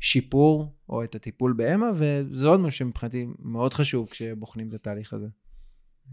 [0.00, 5.26] השיפור או את הטיפול באמה, וזה עוד משהו שמבחינתי מאוד חשוב כשבוחנים את התהליך הזה.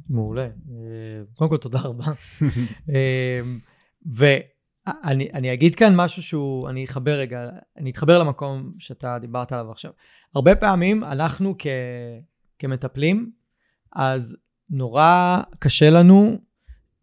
[0.10, 0.44] מעולה.
[0.46, 2.06] אה, קודם כל, תודה רבה.
[2.96, 3.42] אה,
[4.06, 9.92] ואני אגיד כאן משהו שהוא, אני אחבר רגע, אני אתחבר למקום שאתה דיברת עליו עכשיו.
[10.36, 11.68] הרבה פעמים אנחנו כ,
[12.60, 13.32] כמטפלים,
[13.96, 14.38] אז
[14.70, 16.38] נורא קשה לנו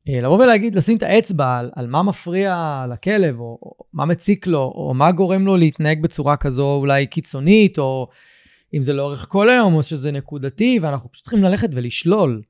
[0.08, 4.72] לבוא ולהגיד, לשים את האצבע על, על מה מפריע לכלב, או, או מה מציק לו,
[4.74, 8.08] או מה גורם לו להתנהג בצורה כזו אולי קיצונית, או
[8.74, 12.42] אם זה לאורך כל היום, או שזה נקודתי, ואנחנו פשוט צריכים ללכת ולשלול.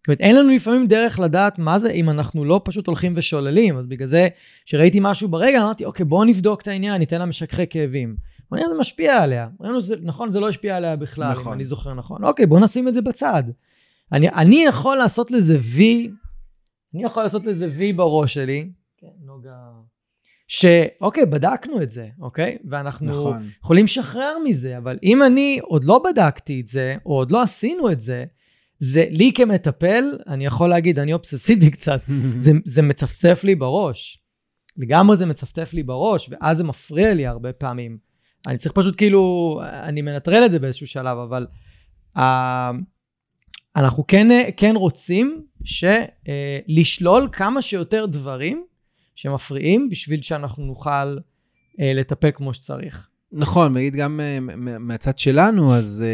[0.00, 3.78] זאת אומרת, אין לנו לפעמים דרך לדעת מה זה אם אנחנו לא פשוט הולכים ושוללים.
[3.78, 4.28] אז בגלל זה,
[4.66, 8.16] כשראיתי משהו ברגע, אמרתי, אוקיי, בואו נבדוק את העניין, ניתן לה משככי כאבים.
[8.50, 9.48] בוא נראה, זה משפיע עליה.
[10.02, 11.46] נכון, זה לא השפיע עליה בכלל, נכון.
[11.46, 12.24] אם אני זוכר נכון.
[12.24, 13.42] אוקיי, בואו נשים את זה בצד.
[14.12, 16.10] אני, אני יכול לעשות לזה וי,
[16.94, 18.70] אני יכול לעשות לזה וי בראש שלי.
[18.96, 19.56] כן, נוגה.
[20.48, 22.58] שאוקיי, בדקנו את זה, אוקיי?
[22.70, 23.48] ואנחנו נכון.
[23.64, 27.92] יכולים לשחרר מזה, אבל אם אני עוד לא בדקתי את זה, או עוד לא עשינו
[27.92, 28.24] את זה,
[28.78, 32.00] זה לי כמטפל, אני יכול להגיד, אני אובססיבי קצת,
[32.38, 34.22] זה, זה מצפצף לי בראש.
[34.76, 37.98] לגמרי זה מצפצף לי בראש, ואז זה מפריע לי הרבה פעמים.
[38.46, 41.46] אני צריך פשוט כאילו, אני מנטרל את זה באיזשהו שלב, אבל
[42.16, 42.20] uh,
[43.76, 45.44] אנחנו כן, כן רוצים
[46.28, 48.64] אה, לשלול כמה שיותר דברים
[49.14, 51.18] שמפריעים בשביל שאנחנו נוכל
[51.80, 53.08] אה, לטפל כמו שצריך.
[53.32, 54.38] נכון, נגיד גם אה,
[54.78, 56.04] מהצד שלנו, אז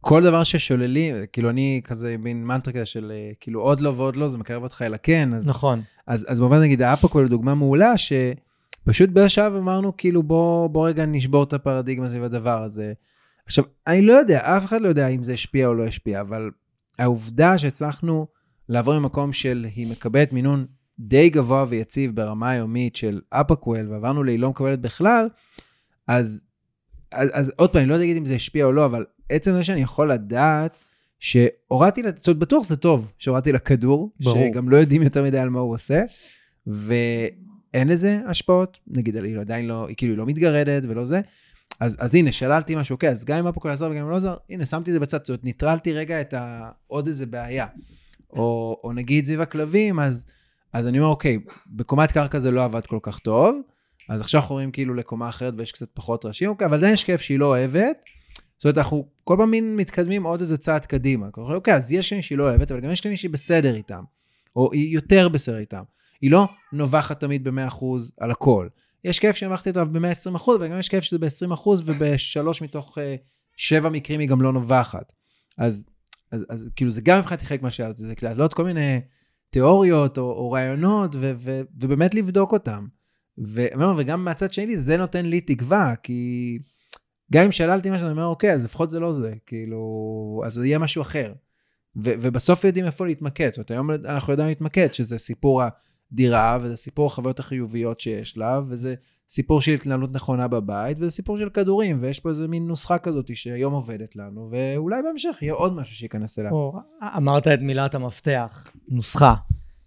[0.00, 4.28] כל דבר ששוללים, כאילו אני כזה מין מנטרה כזה של כאילו עוד לא ועוד לא,
[4.28, 5.34] זה מקרב אותך אל הכן.
[5.34, 5.80] אז, נכון.
[6.06, 10.88] אז, אז במובן נגיד, היה פה כל דוגמה מעולה, שפשוט באיזשהו אמרנו, כאילו בוא, בוא
[10.88, 12.92] רגע נשבור את הפרדיגמה סביב הדבר הזה.
[13.46, 16.50] עכשיו, אני לא יודע, אף אחד לא יודע אם זה השפיע או לא השפיע, אבל
[16.98, 18.26] העובדה שהצלחנו
[18.68, 20.66] לעבור ממקום של היא מקבלת מינון
[20.98, 25.28] די גבוה ויציב ברמה היומית של אפקוול, ועברנו להיא לא מקבלת בכלל,
[26.06, 26.40] אז,
[27.12, 29.64] אז, אז עוד פעם, אני לא יודע אם זה השפיע או לא, אבל עצם זה
[29.64, 30.76] שאני יכול לדעת
[31.18, 34.36] שהורדתי לה, זאת אומרת, בטוח זה טוב שהורדתי לה כדור, ברור.
[34.52, 36.02] שגם לא יודעים יותר מדי על מה הוא עושה,
[36.66, 41.20] ואין לזה השפעות, נגיד, היא עדיין לא, היא כאילו לא מתגרדת ולא זה,
[41.80, 44.36] אז, אז הנה, שללתי משהו, אוקיי, אז גם אם אפוקול עזר וגם אם לא עזר,
[44.50, 46.70] הנה, שמתי את זה בצד, זאת אומרת, ניטרלתי רגע את ה...
[46.86, 47.66] עוד איזה בעיה.
[48.30, 50.26] או, או נגיד סביב הכלבים, אז,
[50.72, 53.56] אז אני אומר, אוקיי, בקומת קרקע זה לא עבד כל כך טוב,
[54.08, 57.04] אז עכשיו אנחנו רואים כאילו לקומה אחרת ויש קצת פחות ראשים, אוקיי, אבל עדיין יש
[57.04, 57.96] כיף שהיא לא אוהבת.
[58.58, 61.26] זאת אומרת, אנחנו כל פעם מתקדמים עוד איזה צעד קדימה.
[61.36, 64.02] אוקיי, אז יש לי שהיא לא אוהבת, אבל גם יש לי שהיא בסדר איתם,
[64.56, 65.82] או היא יותר בסדר איתם.
[66.20, 67.84] היא לא נובחת תמיד ב-100%
[68.20, 68.68] על הכל.
[69.04, 73.00] יש כיף שהרווחתי אותה ב-120%, וגם יש כיף שזה ב-20%, ובשלוש מתוך uh,
[73.56, 75.12] שבע מקרים היא גם לא נובחת.
[75.58, 75.84] אז,
[76.32, 79.00] אז, אז כאילו זה גם מבחינתי חלק מהשאלות, זה להעלות כל מיני
[79.50, 82.86] תיאוריות או, או רעיונות, ו, ו, ובאמת לבדוק אותם.
[83.46, 83.66] ו,
[83.98, 86.58] וגם מהצד שלי, זה נותן לי תקווה, כי
[87.32, 90.66] גם אם שללתי משהו, אני אומר, אוקיי, אז לפחות זה לא זה, כאילו, אז זה
[90.66, 91.32] יהיה משהו אחר.
[91.96, 93.52] ו- ובסוף יודעים איפה להתמקד.
[93.52, 95.62] זאת אומרת, היום אנחנו יודעים להתמקד, שזה סיפור
[96.12, 98.94] הדירה, וזה סיפור החוויות החיוביות שיש לה, וזה
[99.28, 103.36] סיפור של התנהלות נכונה בבית, וזה סיפור של כדורים, ויש פה איזה מין נוסחה כזאת
[103.36, 106.50] שהיום עובדת לנו, ואולי בהמשך יהיה עוד משהו שייכנס אליה.
[106.50, 106.72] או,
[107.16, 109.34] אמרת את מילת המפתח, נוסחה,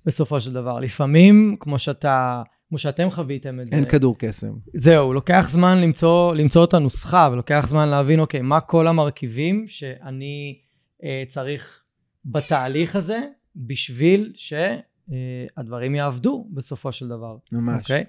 [0.05, 0.79] בסופו של דבר.
[0.79, 2.43] לפעמים, כמו שאתה...
[2.69, 3.75] כמו שאתם חוויתם את זה.
[3.75, 4.53] אין כדור קסם.
[4.73, 10.59] זהו, לוקח זמן למצוא, למצוא את הנוסחה, ולוקח זמן להבין, אוקיי, מה כל המרכיבים שאני
[11.03, 11.81] אה, צריך
[12.25, 13.19] בתהליך הזה,
[13.55, 17.37] בשביל שהדברים אה, יעבדו בסופו של דבר.
[17.51, 17.81] ממש.
[17.81, 18.03] אוקיי?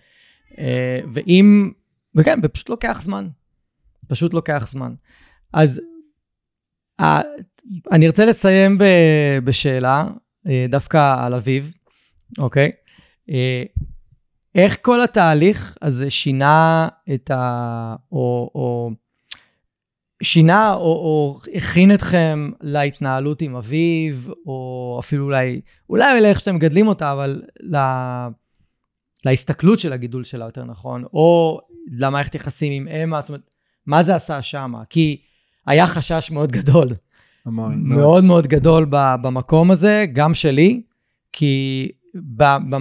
[0.59, 1.72] אה, ואם,
[2.14, 3.28] וכן, ופשוט לוקח זמן.
[4.07, 4.94] פשוט לוקח זמן.
[5.53, 5.80] אז
[7.92, 8.78] אני ארצה לסיים
[9.44, 10.07] בשאלה,
[10.49, 11.72] אה, דווקא על אביב,
[12.38, 12.70] אוקיי?
[14.55, 17.96] איך כל התהליך הזה שינה את ה...
[18.12, 18.90] או, או
[20.23, 24.14] שינה או, או הכין אתכם להתנהלות עם אביו,
[24.47, 25.61] או אפילו אולי,
[25.91, 28.29] אולי לאיך שאתם מגדלים אותה, אבל לה,
[29.25, 31.61] להסתכלות של הגידול שלה יותר נכון, או
[31.93, 33.51] למערכת יחסים עם אמה, זאת אומרת,
[33.87, 34.75] מה זה עשה שם?
[34.91, 35.21] כי
[35.66, 36.89] היה חשש מאוד גדול.
[37.47, 37.83] המון.
[37.85, 40.83] מאוד מאוד גדול במקום הזה, גם שלי,
[41.33, 42.77] כי ב, ב,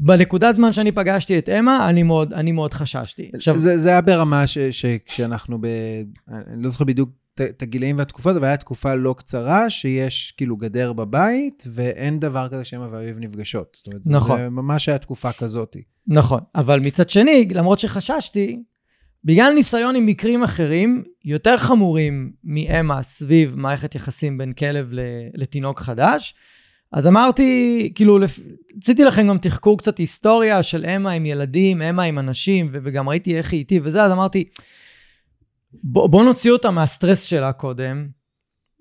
[0.00, 3.30] בנקודת זמן שאני פגשתי את אמה, אני מאוד, אני מאוד חששתי.
[3.34, 5.66] עכשיו, זה, זה היה ברמה שכשאנחנו ב...
[6.28, 10.92] אני לא זוכר בדיוק את הגילאים והתקופות, אבל הייתה תקופה לא קצרה, שיש כאילו גדר
[10.92, 13.76] בבית, ואין דבר כזה שאמא ואביב נפגשות.
[13.76, 14.38] זאת אומרת, נכון.
[14.40, 15.76] זה ממש היה תקופה כזאת.
[16.06, 18.62] נכון, אבל מצד שני, למרות שחששתי,
[19.24, 24.92] בגלל ניסיון עם מקרים אחרים, יותר חמורים מאמה סביב מערכת יחסים בין כלב
[25.34, 26.34] לתינוק חדש,
[26.92, 28.18] אז אמרתי, כאילו,
[28.82, 33.36] עשיתי לכם גם תחקור קצת היסטוריה של אמה עם ילדים, אמה עם אנשים, וגם ראיתי
[33.36, 34.44] איך היא איתי וזה, אז אמרתי,
[35.72, 38.08] בוא, בוא נוציא אותה מהסטרס שלה קודם,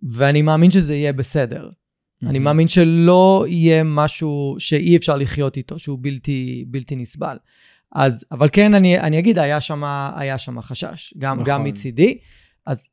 [0.03, 1.70] ואני מאמין שזה יהיה בסדר.
[1.70, 2.30] Mm-hmm.
[2.30, 7.38] אני מאמין שלא יהיה משהו שאי אפשר לחיות איתו, שהוא בלתי, בלתי נסבל.
[7.95, 9.84] אז, אבל כן, אני, אני אגיד, היה שם
[10.16, 11.53] היה שם חשש, גם, נכון.
[11.53, 12.18] גם מצידי.
[12.66, 12.88] אז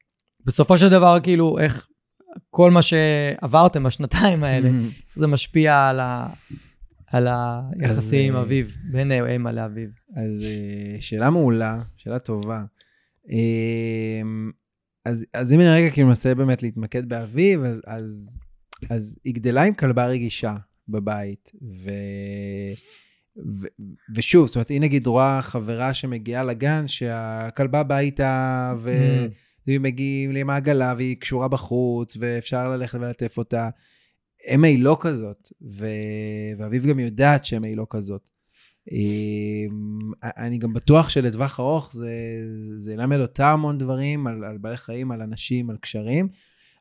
[0.45, 1.89] בסופו של דבר, כאילו, איך
[2.51, 4.71] כל מה שעברתם בשנתיים האלה.
[5.17, 6.27] זה משפיע על, ה,
[7.07, 9.89] על היחסים עם אה, אביו, בין אימא לאביו.
[10.17, 12.65] אז אה, שאלה מעולה, שאלה טובה.
[13.31, 14.51] אמ,
[15.05, 18.39] אז, אז אם אני רגע כאילו מנסה באמת להתמקד באביב, אז, אז,
[18.91, 20.57] אז היא גדלה עם כלבה רגישה
[20.89, 21.53] בבית,
[21.85, 21.91] ו...
[23.61, 23.67] ו,
[24.15, 29.29] ושוב, זאת אומרת, היא נגיד רואה חברה שמגיעה לגן, שהכלבה באה איתה, והיא
[29.69, 33.69] מגיעים למעגלה, והיא קשורה בחוץ, ואפשר ללכת ולטף אותה.
[34.55, 35.87] אמה היא לא כזאת, ו...
[36.59, 38.31] ואביב גם יודעת שאמה היא לא כזאת.
[38.93, 42.11] אמ, אני גם בטוח שלטווח ארוך זה,
[42.77, 46.29] זה ילמד אותה המון דברים על, על בעלי חיים, על אנשים, על קשרים,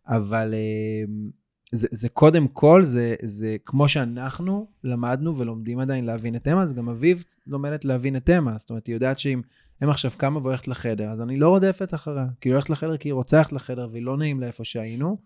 [0.08, 1.30] אבל אמ,
[1.72, 6.74] זה, זה קודם כל, זה, זה כמו שאנחנו למדנו ולומדים עדיין להבין את אמה, אז
[6.74, 8.58] גם אביב לומדת להבין את אמה.
[8.58, 9.42] זאת אומרת, היא יודעת שאם
[9.84, 12.26] אמה עכשיו קמה והולכת לחדר, אז אני לא רודפת אחריה.
[12.42, 15.18] כי היא הולכת לחדר כי היא רוצה ללכת לחדר והיא לא נעים לאיפה שהיינו.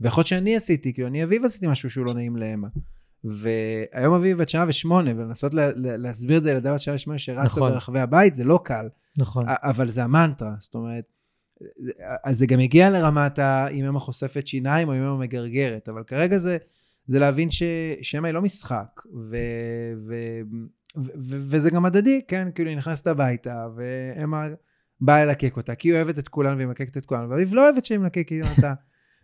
[0.00, 2.68] ויכול להיות שאני עשיתי, כאילו אני אביב עשיתי משהו שהוא לא נעים לאמה.
[3.24, 7.42] והיום אביב בת שנה ושמונה, ולנסות לה, להסביר את זה לילדה בת שנה ושמונה שרצה
[7.42, 7.72] נכון.
[7.72, 8.88] ברחבי הבית, זה לא קל.
[9.18, 9.46] נכון.
[9.48, 11.04] אבל זה המנטרה, זאת אומרת,
[12.24, 13.38] אז זה גם הגיע לרמת
[13.72, 16.56] אם אמא חושפת שיניים או אם אמא מגרגרת, אבל כרגע זה,
[17.06, 17.62] זה להבין ש,
[18.02, 19.00] שאמא היא לא משחק,
[19.30, 19.36] ו,
[20.08, 20.14] ו,
[21.16, 22.48] וזה גם הדדי, כן?
[22.54, 24.46] כאילו היא נכנסת הביתה, ואמא
[25.00, 27.84] באה ללקק אותה, כי היא אוהבת את כולנו והיא מקקת את כולנו, ואביב לא אוהבת
[27.84, 28.74] שהיא מלקקת אותה.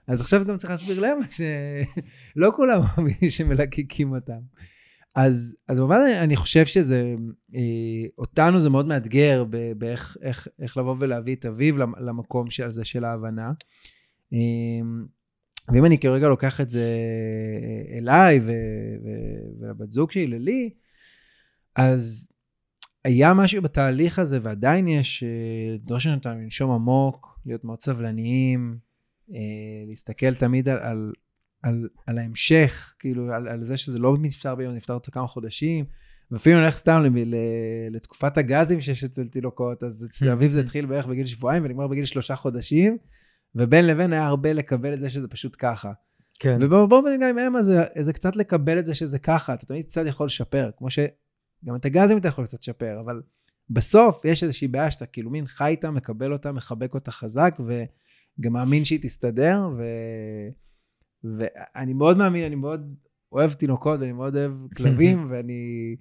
[0.07, 4.41] אז עכשיו גם צריך להסביר למה שלא כולם אוהבים שמלקקים אותם.
[5.16, 7.14] אז, אז במובן אני חושב שזה,
[7.55, 7.61] אה,
[8.18, 9.45] אותנו זה מאוד מאתגר
[9.79, 13.53] באיך איך, איך לבוא ולהביא את אביו למקום של זה של ההבנה.
[14.33, 14.39] אה,
[15.73, 16.87] ואם אני כרגע לוקח את זה
[17.99, 18.41] אליי
[19.61, 20.71] ולבת זוג שלי, ללי,
[21.81, 22.28] אז
[23.05, 28.78] היה משהו בתהליך הזה, ועדיין יש, אה, דורש אותנו לנשום עמוק, להיות מאוד סבלניים,
[29.35, 29.41] אה,
[29.89, 31.12] להסתכל תמיד על, על,
[31.62, 35.85] על, על ההמשך, כאילו, על, על זה שזה לא נפטר ביום, נפטר אותו כמה חודשים.
[36.31, 37.03] ואפילו נלך סתם
[37.91, 42.05] לתקופת הגזים שיש אצל תינוקות, אז אצל אביב זה התחיל בערך בגיל שבועיים ונגמר בגיל
[42.05, 42.99] שלושה חודשים,
[43.55, 45.93] ובין לבין היה הרבה לקבל את זה שזה פשוט ככה.
[46.39, 46.59] כן.
[46.62, 50.03] ובואו נגיד עם אמה זה, זה קצת לקבל את זה שזה ככה, אתה תמיד קצת
[50.07, 50.91] יכול לשפר, כמו
[51.62, 53.22] שגם את הגזים אתה יכול קצת לשפר, אבל
[53.70, 57.82] בסוף יש איזושהי בעיה שאתה כאילו מין חי איתה, מקבל אותה, מחבק אותה חזק, ו...
[58.40, 59.84] גם מאמין שהיא תסתדר, ו...
[61.24, 62.94] ואני מאוד מאמין, אני מאוד
[63.32, 65.96] אוהב תינוקות, ואני מאוד אוהב כלבים, ואני...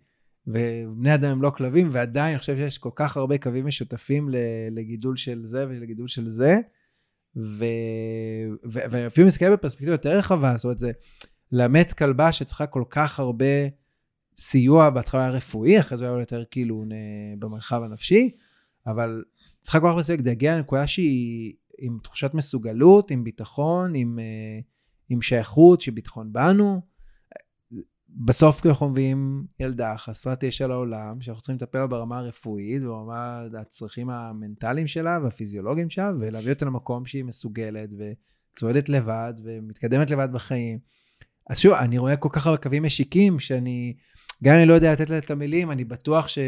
[0.47, 4.29] ובני אדם הם לא כלבים, ועדיין אני חושב שיש כל כך הרבה קווים משותפים
[4.71, 6.57] לגידול של זה ולגידול של זה,
[7.35, 7.65] ו...
[8.71, 8.79] ו...
[8.91, 10.91] ואפילו מסתכל בפרספקטיבה יותר רחבה, זאת אומרת, זה
[11.51, 13.45] לאמץ כלבה שצריכה כל כך הרבה
[14.39, 16.85] סיוע, בהתחלה היה רפואי, אחרי זה היה יותר כאילו
[17.39, 18.29] במרחב הנפשי,
[18.87, 19.23] אבל
[19.61, 24.59] צריכה כל כך סיוע כדי להגיע לנקודה שהיא עם תחושת מסוגלות, עם ביטחון, עם, אה,
[25.09, 26.81] עם שייכות, שביטחון בנו.
[28.09, 34.09] בסוף אנחנו מביאים ילדה חסרת ישע לעולם, שאנחנו צריכים לטפל בה ברמה הרפואית, ברמה הצרכים
[34.09, 37.89] המנטליים שלה והפיזיולוגיים שלה, ולהביא אותה למקום שהיא מסוגלת
[38.53, 40.79] וצועדת לבד ומתקדמת לבד בחיים.
[41.49, 43.95] אז שוב, אני רואה כל כך הרבה קווים משיקים, שאני,
[44.43, 46.39] גם אם אני לא יודע לתת לה את המילים, אני בטוח ש...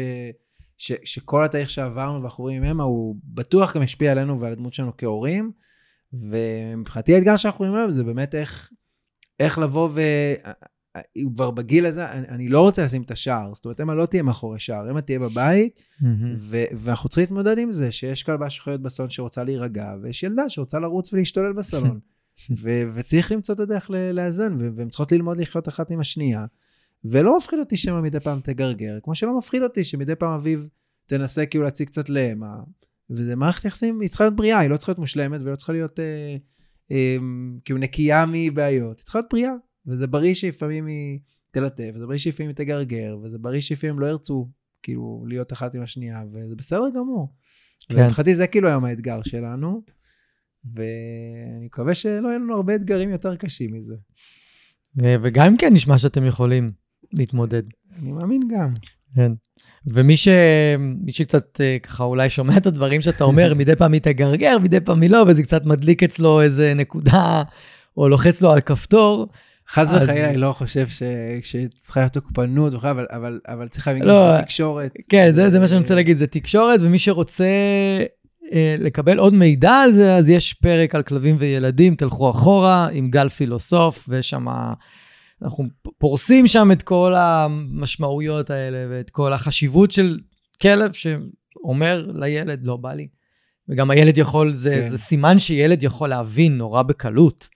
[0.78, 4.92] ש, שכל התהליך שעברנו ואנחנו רואים ממנה, הוא בטוח גם השפיע עלינו ועל הדמות שלנו
[4.98, 5.52] כהורים.
[6.12, 8.70] ומבחינתי האתגר שאנחנו רואים היום זה באמת איך,
[9.40, 10.00] איך לבוא ו...
[11.34, 14.22] כבר בגיל הזה, אני, אני לא רוצה לשים את השער, זאת אומרת, אמה לא תהיה
[14.22, 16.04] מאחורי שער, אמה תהיה בבית, mm-hmm.
[16.38, 20.78] ו- ואנחנו צריכים להתמודד עם זה, שיש כלבה להיות בסלון שרוצה להירגע, ויש ילדה שרוצה
[20.78, 22.00] לרוץ ולהשתולל בסלון.
[22.62, 26.46] ו- וצריך למצוא את הדרך לאזן, והן צריכות ללמוד לחיות אחת עם השנייה.
[27.04, 30.68] ולא מפחיד אותי שמא מדי פעם תגרגר, כמו שלא מפחיד אותי שמדי פעם אביב
[31.06, 32.56] תנסה כאילו להציג קצת לאמה.
[33.10, 36.00] וזה מערכת יחסים, היא צריכה להיות בריאה, היא לא צריכה להיות מושלמת ולא צריכה להיות
[36.00, 36.36] אה,
[36.90, 37.16] אה,
[37.64, 39.52] כאילו נקייה מבעיות, היא צריכה להיות בריאה.
[39.86, 41.18] וזה בריא שלפעמים היא
[41.50, 44.48] תלטף, וזה בריא שלפעמים היא תגרגר, וזה בריא שלפעמים לא ירצו
[44.82, 47.34] כאילו להיות אחת עם השנייה, וזה בסדר גמור.
[47.88, 48.00] כן.
[48.00, 49.82] ומבחינתי זה כאילו היום האתגר שלנו,
[50.64, 53.94] ואני מקווה שלא יהיו לנו הרבה אתגרים יותר קשים מזה.
[55.22, 56.81] וגם אם כן נשמע שאתם יכולים.
[57.12, 57.62] להתמודד.
[57.98, 58.74] אני מאמין גם.
[59.16, 59.32] כן.
[59.86, 60.28] ומי ש...
[60.78, 64.80] מי שקצת אה, ככה אולי שומע את הדברים שאתה אומר, מדי פעם היא תגרגר, מדי
[64.80, 67.42] פעם היא לא, וזה קצת מדליק אצלו איזה נקודה,
[67.96, 69.28] או לוחץ לו על כפתור.
[69.68, 70.86] חס וחלילה, אני לא חושב
[71.42, 74.92] שצריכה להיות תוקפנות וכו', אבל, אבל, אבל צריך להבין לא, שזה תקשורת.
[75.08, 77.44] כן, זה, זה מה שאני רוצה להגיד, זה תקשורת, ומי שרוצה
[78.52, 83.10] אה, לקבל עוד מידע על זה, אז יש פרק על כלבים וילדים, תלכו אחורה, עם
[83.10, 84.38] גל פילוסוף, ויש שם...
[84.38, 84.72] שמה...
[85.44, 85.64] אנחנו
[85.98, 90.18] פורסים שם את כל המשמעויות האלה ואת כל החשיבות של
[90.62, 93.08] כלב שאומר לילד, לא בא לי.
[93.68, 94.88] וגם הילד יכול, זה, כן.
[94.88, 97.48] זה סימן שילד יכול להבין נורא בקלות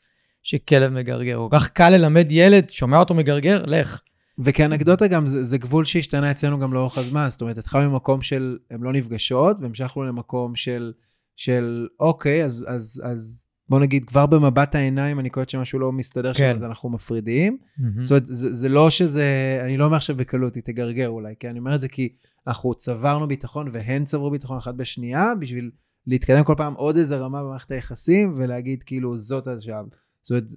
[0.43, 1.39] שכלב מגרגר.
[1.51, 4.01] כל כך קל ללמד ילד, שומע אותו מגרגר, לך.
[4.39, 7.26] וכאנקדוטה גם, זה, זה גבול שהשתנה אצלנו גם לאורך הזמן.
[7.30, 10.93] זאת אומרת, התחלנו ממקום של הן לא נפגשות, והמשכנו למקום של,
[11.37, 16.35] של אוקיי, אז, אז, אז בוא נגיד, כבר במבט העיניים, אני קולט שמשהו לא מסתדר
[16.35, 16.51] כן.
[16.51, 17.59] שם, אז אנחנו מפרידים.
[17.61, 18.03] Mm-hmm.
[18.03, 21.49] זאת אומרת, זה, זה לא שזה, אני לא אומר עכשיו בקלות, היא תגרגר אולי, כי
[21.49, 22.09] אני אומר את זה כי
[22.47, 25.71] אנחנו צברנו ביטחון והן צברו ביטחון אחת בשנייה, בשביל
[26.07, 29.85] להתקדם כל פעם עוד איזה רמה במערכת היחסים, ולהגיד כאילו, זאת עכשיו.
[30.23, 30.51] זאת אומרת,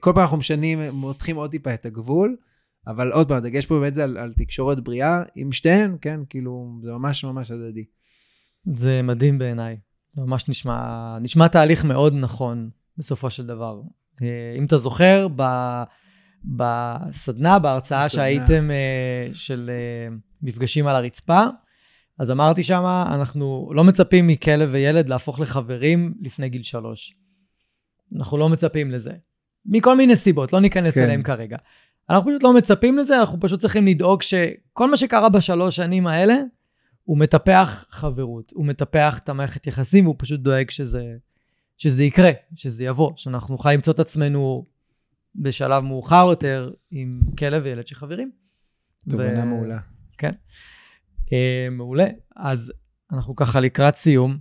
[0.00, 2.36] כל פעם אנחנו משנים, מותחים עוד טיפה את הגבול,
[2.86, 6.20] אבל עוד פעם, הדגש פה באמת זה על, על תקשורת בריאה עם שתיהן, כן?
[6.30, 7.84] כאילו, זה ממש ממש הדדי.
[8.74, 9.76] זה מדהים בעיניי.
[10.16, 13.80] זה ממש נשמע, נשמע תהליך מאוד נכון בסופו של דבר.
[14.22, 15.42] אה, אם אתה זוכר, ב,
[16.44, 18.08] בסדנה, בהרצאה בסדנה.
[18.08, 21.42] שהייתם אה, של אה, מפגשים על הרצפה,
[22.18, 27.14] אז אמרתי שמה, אנחנו לא מצפים מכלב וילד להפוך לחברים לפני גיל שלוש.
[28.16, 29.12] אנחנו לא מצפים לזה.
[29.66, 31.04] מכל מיני סיבות, לא ניכנס כן.
[31.04, 31.56] אליהם כרגע.
[32.10, 36.36] אנחנו פשוט לא מצפים לזה, אנחנו פשוט צריכים לדאוג שכל מה שקרה בשלוש שנים האלה,
[37.06, 41.16] הוא מטפח חברות, הוא מטפח את המערכת יחסים, והוא פשוט דואג שזה,
[41.76, 44.66] שזה יקרה, שזה יבוא, שאנחנו נוכל למצוא את עצמנו
[45.34, 48.30] בשלב מאוחר יותר עם כלב וילד שחברים.
[49.10, 49.46] תובנה ו...
[49.46, 49.78] מעולה.
[50.18, 50.32] כן.
[51.24, 51.30] Uh,
[51.70, 52.06] מעולה.
[52.36, 52.72] אז
[53.12, 54.38] אנחנו ככה לקראת סיום,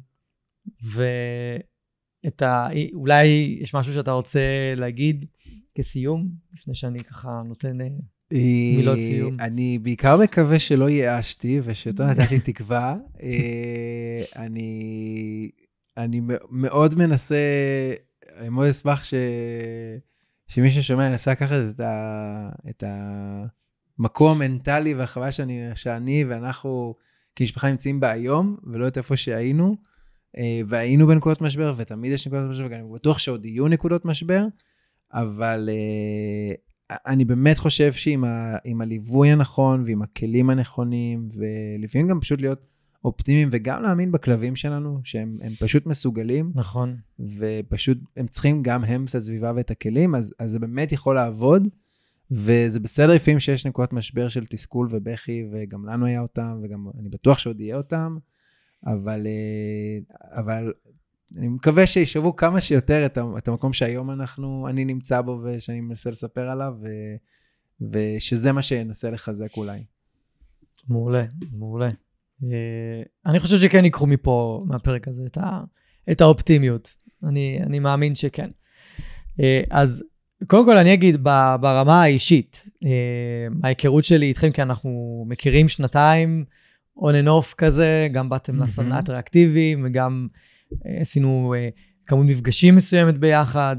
[0.81, 2.67] ואת ה...
[2.93, 5.25] אולי יש משהו שאתה רוצה להגיד
[5.75, 7.77] כסיום, לפני שאני ככה נותן...
[8.33, 9.39] מילות סיום.
[9.39, 12.95] אני בעיקר מקווה שלא ייאשתי ושאתה נתתי תקווה.
[13.23, 15.49] אה, אני,
[15.97, 17.35] אני מאוד מנסה,
[18.37, 19.13] אני מאוד אשמח ש,
[20.47, 22.83] שמי ששומע ינסה לקחת את, ה, את
[23.99, 26.95] המקום המנטלי והחוויה שאני, שאני ואנחנו
[27.35, 29.75] כמשפחה נמצאים בה היום, ולא את איפה שהיינו.
[30.37, 34.45] אה, והיינו בנקודות משבר, ותמיד יש נקודות משבר, ואני בטוח שעוד יהיו נקודות משבר,
[35.13, 36.55] אבל אה,
[36.89, 42.59] אני באמת חושב שעם ה, הליווי הנכון ועם הכלים הנכונים, ולפעמים גם פשוט להיות
[43.05, 46.51] אופטימיים וגם להאמין בכלבים שלנו, שהם פשוט מסוגלים.
[46.55, 46.95] נכון.
[47.19, 51.67] ופשוט, הם צריכים גם הם קצת סביבה ואת הכלים, אז, אז זה באמת יכול לעבוד.
[52.31, 57.09] וזה בסדר לפעמים שיש נקודת משבר של תסכול ובכי, וגם לנו היה אותם, וגם אני
[57.09, 58.17] בטוח שעוד יהיה אותם,
[58.85, 60.73] אבל, אה, אבל
[61.37, 66.09] אני מקווה שישאבו כמה שיותר את, את המקום שהיום אנחנו, אני נמצא בו ושאני מנסה
[66.09, 66.87] לספר עליו, ו,
[67.91, 69.83] ושזה מה שינסה לחזק אולי.
[70.89, 71.89] מעולה, מעולה.
[72.43, 75.59] אה, אני חושב שכן ייקחו מפה, מהפרק הזה, את, ה,
[76.11, 76.95] את האופטימיות.
[77.23, 78.49] אני, אני מאמין שכן.
[79.39, 80.03] אה, אז
[80.47, 81.23] קודם כל אני אגיד
[81.61, 86.45] ברמה האישית, אה, ההיכרות שלי איתכם, כי אנחנו מכירים שנתיים,
[86.99, 90.27] on and off כזה, גם באתם לסדנת ריאקטיביים, וגם
[90.85, 91.53] עשינו
[92.05, 93.75] כמות מפגשים מסוימת ביחד,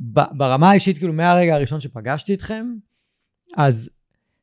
[0.00, 2.66] וברמה האישית, כאילו מהרגע הראשון שפגשתי אתכם,
[3.56, 3.90] אז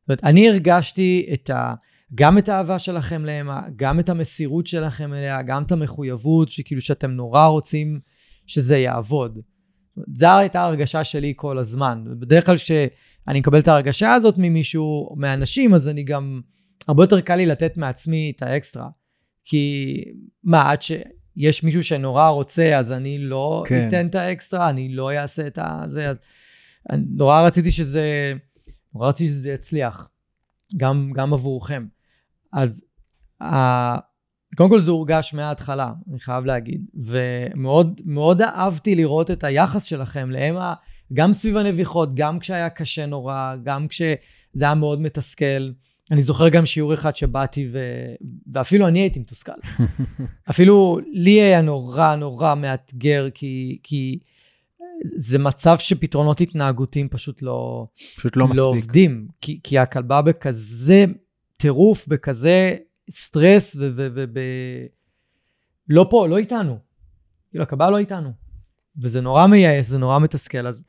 [0.01, 1.73] זאת אומרת, אני הרגשתי את ה...
[2.15, 7.11] גם את האהבה שלכם לאמה, גם את המסירות שלכם אליה, גם את המחויבות, שכאילו שאתם
[7.11, 7.99] נורא רוצים
[8.47, 9.39] שזה יעבוד.
[10.17, 12.03] זו הייתה ההרגשה שלי כל הזמן.
[12.19, 16.41] בדרך כלל כשאני מקבל את ההרגשה הזאת ממישהו, מאנשים, אז אני גם,
[16.87, 18.89] הרבה יותר קל לי לתת מעצמי את האקסטרה.
[19.45, 19.95] כי
[20.43, 20.81] מה, עד
[21.37, 23.87] שיש מישהו שנורא רוצה, אז אני לא כן.
[23.87, 26.09] אתן את האקסטרה, אני לא אעשה את זה.
[26.09, 26.17] אז
[26.89, 28.33] נורא רציתי שזה,
[28.93, 30.09] נורא רציתי שזה יצליח,
[30.77, 31.85] גם, גם עבורכם.
[32.53, 32.85] אז
[34.57, 40.31] קודם כל זה הורגש מההתחלה, אני חייב להגיד, ומאוד מאוד אהבתי לראות את היחס שלכם
[40.31, 40.73] לאמה,
[41.13, 45.71] גם סביב הנביחות, גם כשהיה קשה נורא, גם כשזה היה מאוד מתסכל.
[46.11, 47.79] אני זוכר גם שיעור אחד שבאתי, ו...
[48.53, 49.51] ואפילו אני הייתי מתוסכל.
[50.49, 54.19] אפילו לי היה נורא נורא מאתגר, כי, כי
[55.05, 58.65] זה מצב שפתרונות התנהגותיים פשוט לא, פשוט לא, לא מספיק.
[58.65, 59.27] עובדים.
[59.41, 61.05] כי, כי הכלבה בכזה
[61.57, 62.75] טירוף, בכזה
[63.09, 63.91] סטרס, ו...
[63.95, 64.39] ו, ו ב...
[65.89, 66.77] לא פה, לא איתנו.
[67.49, 68.31] כאילו, הכלבה לא איתנו.
[69.01, 70.67] וזה נורא מייאש, זה נורא מתסכל.
[70.67, 70.83] אז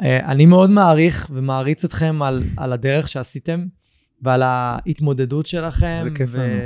[0.00, 3.66] אה, אני מאוד מעריך ומעריץ אתכם על, על הדרך שעשיתם
[4.22, 6.00] ועל ההתמודדות שלכם.
[6.04, 6.38] זה כיף ו...
[6.38, 6.60] לנו.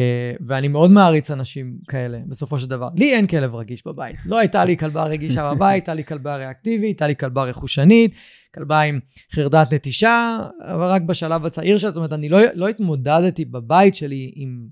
[0.00, 2.88] אה, ואני מאוד מעריץ אנשים כאלה, בסופו של דבר.
[2.94, 4.16] לי אין כלב רגיש בבית.
[4.26, 8.14] לא הייתה לי כלבה רגישה בבית, הייתה לי כלבה ריאקטיבית, הייתה לי כלבה רכושנית,
[8.54, 9.00] כלבה עם
[9.34, 14.32] חרדת נטישה, אבל רק בשלב הצעיר שלה, זאת אומרת, אני לא, לא התמודדתי בבית שלי
[14.34, 14.66] עם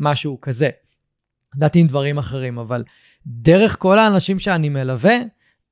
[0.00, 0.68] משהו כזה.
[1.56, 2.84] ידעתי עם דברים אחרים, אבל
[3.26, 5.16] דרך כל האנשים שאני מלווה,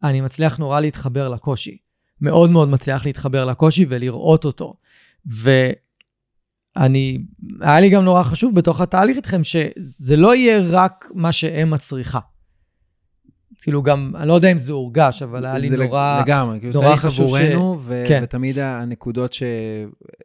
[0.03, 1.77] אני מצליח נורא להתחבר לקושי.
[2.21, 4.75] מאוד מאוד מצליח להתחבר לקושי ולראות אותו.
[5.27, 7.19] ואני,
[7.61, 12.19] היה לי גם נורא חשוב בתוך התהליך איתכם, שזה לא יהיה רק מה שהם מצריכה.
[13.63, 16.97] כאילו גם, אני לא יודע אם זה הורגש, אבל היה לי נורא, לגמרי, כאילו נורא
[16.97, 17.83] חשוב עבורנו, ש...
[17.87, 18.21] ו- כן.
[18.23, 19.43] ותמיד הנקודות ש...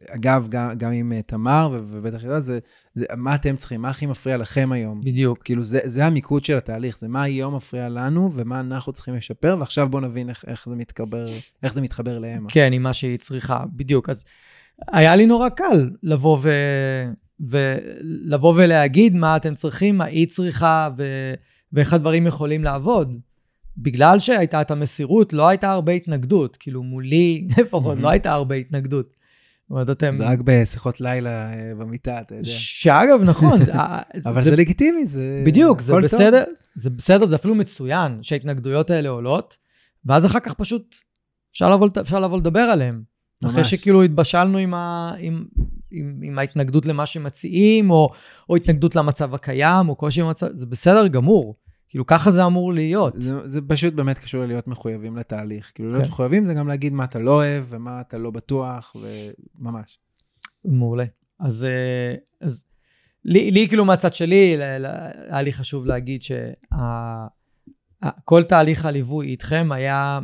[0.10, 2.60] אגב, גם, גם עם אה, תמר, ובטח יודעת, זה,
[2.96, 5.02] זה מה אתם צריכים, מה הכי מפריע לכם היום.
[5.02, 5.44] בדיוק.
[5.44, 9.56] כאילו, זה, זה המיקוד של התהליך, זה מה היום מפריע לנו, ומה אנחנו צריכים לשפר,
[9.60, 11.26] ועכשיו בואו נבין איך, איך זה מתחבר,
[11.64, 12.50] איך זה מתחבר לאמה.
[12.50, 14.10] כן, עם מה שהיא צריכה, בדיוק.
[14.10, 14.26] אז
[14.88, 16.50] היה לי נורא קל לבוא ו...
[17.40, 21.04] ולבוא ולהגיד מה אתם צריכים, מה היא צריכה, ו...
[21.74, 23.20] ואיך הדברים יכולים לעבוד.
[23.78, 26.58] בגלל שהייתה את המסירות, לא הייתה הרבה התנגדות.
[26.60, 29.16] כאילו, מולי לפחות לא הייתה הרבה התנגדות.
[29.72, 30.16] אומרת, אתם...
[30.16, 32.50] זה רק בשיחות לילה אה, במיטה, אתה יודע.
[32.50, 33.62] שאגב, נכון.
[33.72, 35.44] אה, אבל זה לגיטימי, זה...
[35.46, 36.44] בדיוק, זה בסדר,
[36.76, 39.58] זה בסדר, זה אפילו מצוין שההתנגדויות האלה עולות,
[40.06, 40.96] ואז אחר כך פשוט
[41.52, 43.02] אפשר לבוא לדבר עליהן.
[43.46, 45.46] אחרי שכאילו התבשלנו עם, ה, עם,
[45.92, 48.10] עם, עם ההתנגדות למה שמציעים, או,
[48.50, 51.56] או התנגדות למצב הקיים, או קושי במצב, זה בסדר גמור.
[51.90, 53.14] כאילו, ככה זה אמור להיות.
[53.18, 55.72] זה, זה פשוט באמת קשור להיות מחויבים לתהליך.
[55.76, 55.98] כאילו, כן.
[55.98, 58.96] להיות מחויבים זה גם להגיד מה אתה לא אוהב, ומה אתה לא בטוח,
[59.60, 60.00] וממש.
[60.66, 61.06] מעולה.
[61.40, 62.66] אז, אה, אז
[63.26, 64.58] לי, לי כאילו מהצד שלי,
[65.30, 66.22] היה לי חשוב להגיד
[68.22, 70.20] שכל תהליך הליווי איתכם היה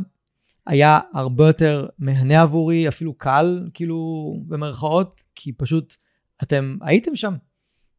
[0.68, 5.96] היה הרבה יותר מהנה עבורי, אפילו קל, כאילו, במרכאות, כי פשוט
[6.42, 7.34] אתם הייתם שם.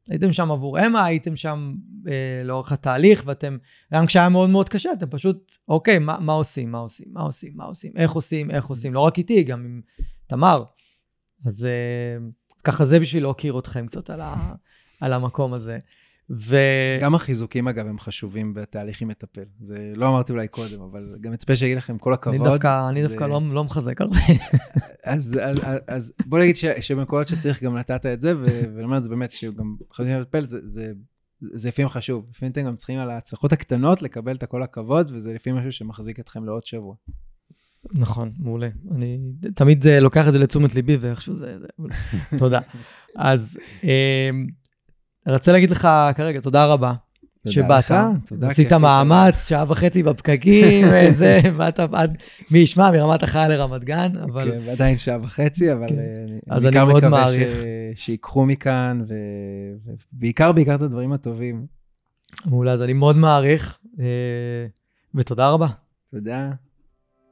[0.10, 1.74] הייתם שם עבור אמה, הייתם שם
[2.08, 3.58] אה, לאורך התהליך, ואתם,
[3.94, 7.52] גם כשהיה מאוד מאוד קשה, אתם פשוט, אוקיי, מה, מה עושים, מה עושים, מה עושים,
[7.56, 9.82] מה עושים, איך עושים, איך עושים, לא רק איתי, גם עם
[10.28, 10.64] תמר.
[11.46, 12.26] אז, אה,
[12.58, 14.54] אז ככה זה בשביל להוקיר אתכם קצת על, ה,
[15.02, 15.78] על המקום הזה.
[16.32, 16.58] ו...
[17.02, 19.44] גם החיזוקים, אגב, הם חשובים בתהליך עם מטפל.
[19.62, 22.36] זה לא אמרתי אולי קודם, אבל גם מצפה שיגיד לכם כל הכבוד.
[22.36, 22.90] אני דווקא, זה...
[22.90, 24.18] אני דווקא לא, לא מחזק הרבה.
[25.04, 25.58] אז, אז,
[25.88, 29.32] אז בוא נגיד ש, שבמקומות שצריך גם נתת את זה, ואני אומר את זה באמת,
[29.32, 30.92] שגם חייבים לטפל, זה, זה,
[31.54, 32.26] זה לפעמים חשוב.
[32.32, 36.20] לפעמים אתם גם צריכים על ההצלחות הקטנות לקבל את כל הכבוד, וזה לפעמים משהו שמחזיק
[36.20, 36.96] אתכם לעוד שבוע.
[37.94, 38.70] נכון, מעולה.
[38.96, 39.20] אני
[39.56, 41.58] תמיד לוקח את זה לתשומת ליבי, ואיכשהו זה...
[41.60, 41.68] זה...
[42.38, 42.60] תודה.
[43.16, 43.58] אז...
[45.28, 46.94] אה, אני רוצה להגיד לך כרגע תודה רבה.
[47.48, 47.92] שבאת,
[48.42, 52.18] עשית מאמץ, שעה וחצי בפקקים, וזה, באת עד,
[52.52, 54.52] מי ישמע, מרמת החייל לרמת גן, אבל...
[54.52, 55.96] כן, ועדיין שעה וחצי, אבל כן.
[55.96, 57.58] אני אז אני מאוד מעריך.
[57.96, 59.02] שיקחו מכאן,
[60.14, 61.66] ובעיקר, בעיקר את הדברים הטובים.
[62.46, 64.06] מעולה, אז אני מאוד מעריך, אה,
[65.16, 65.68] ותודה רבה.
[66.12, 66.52] תודה.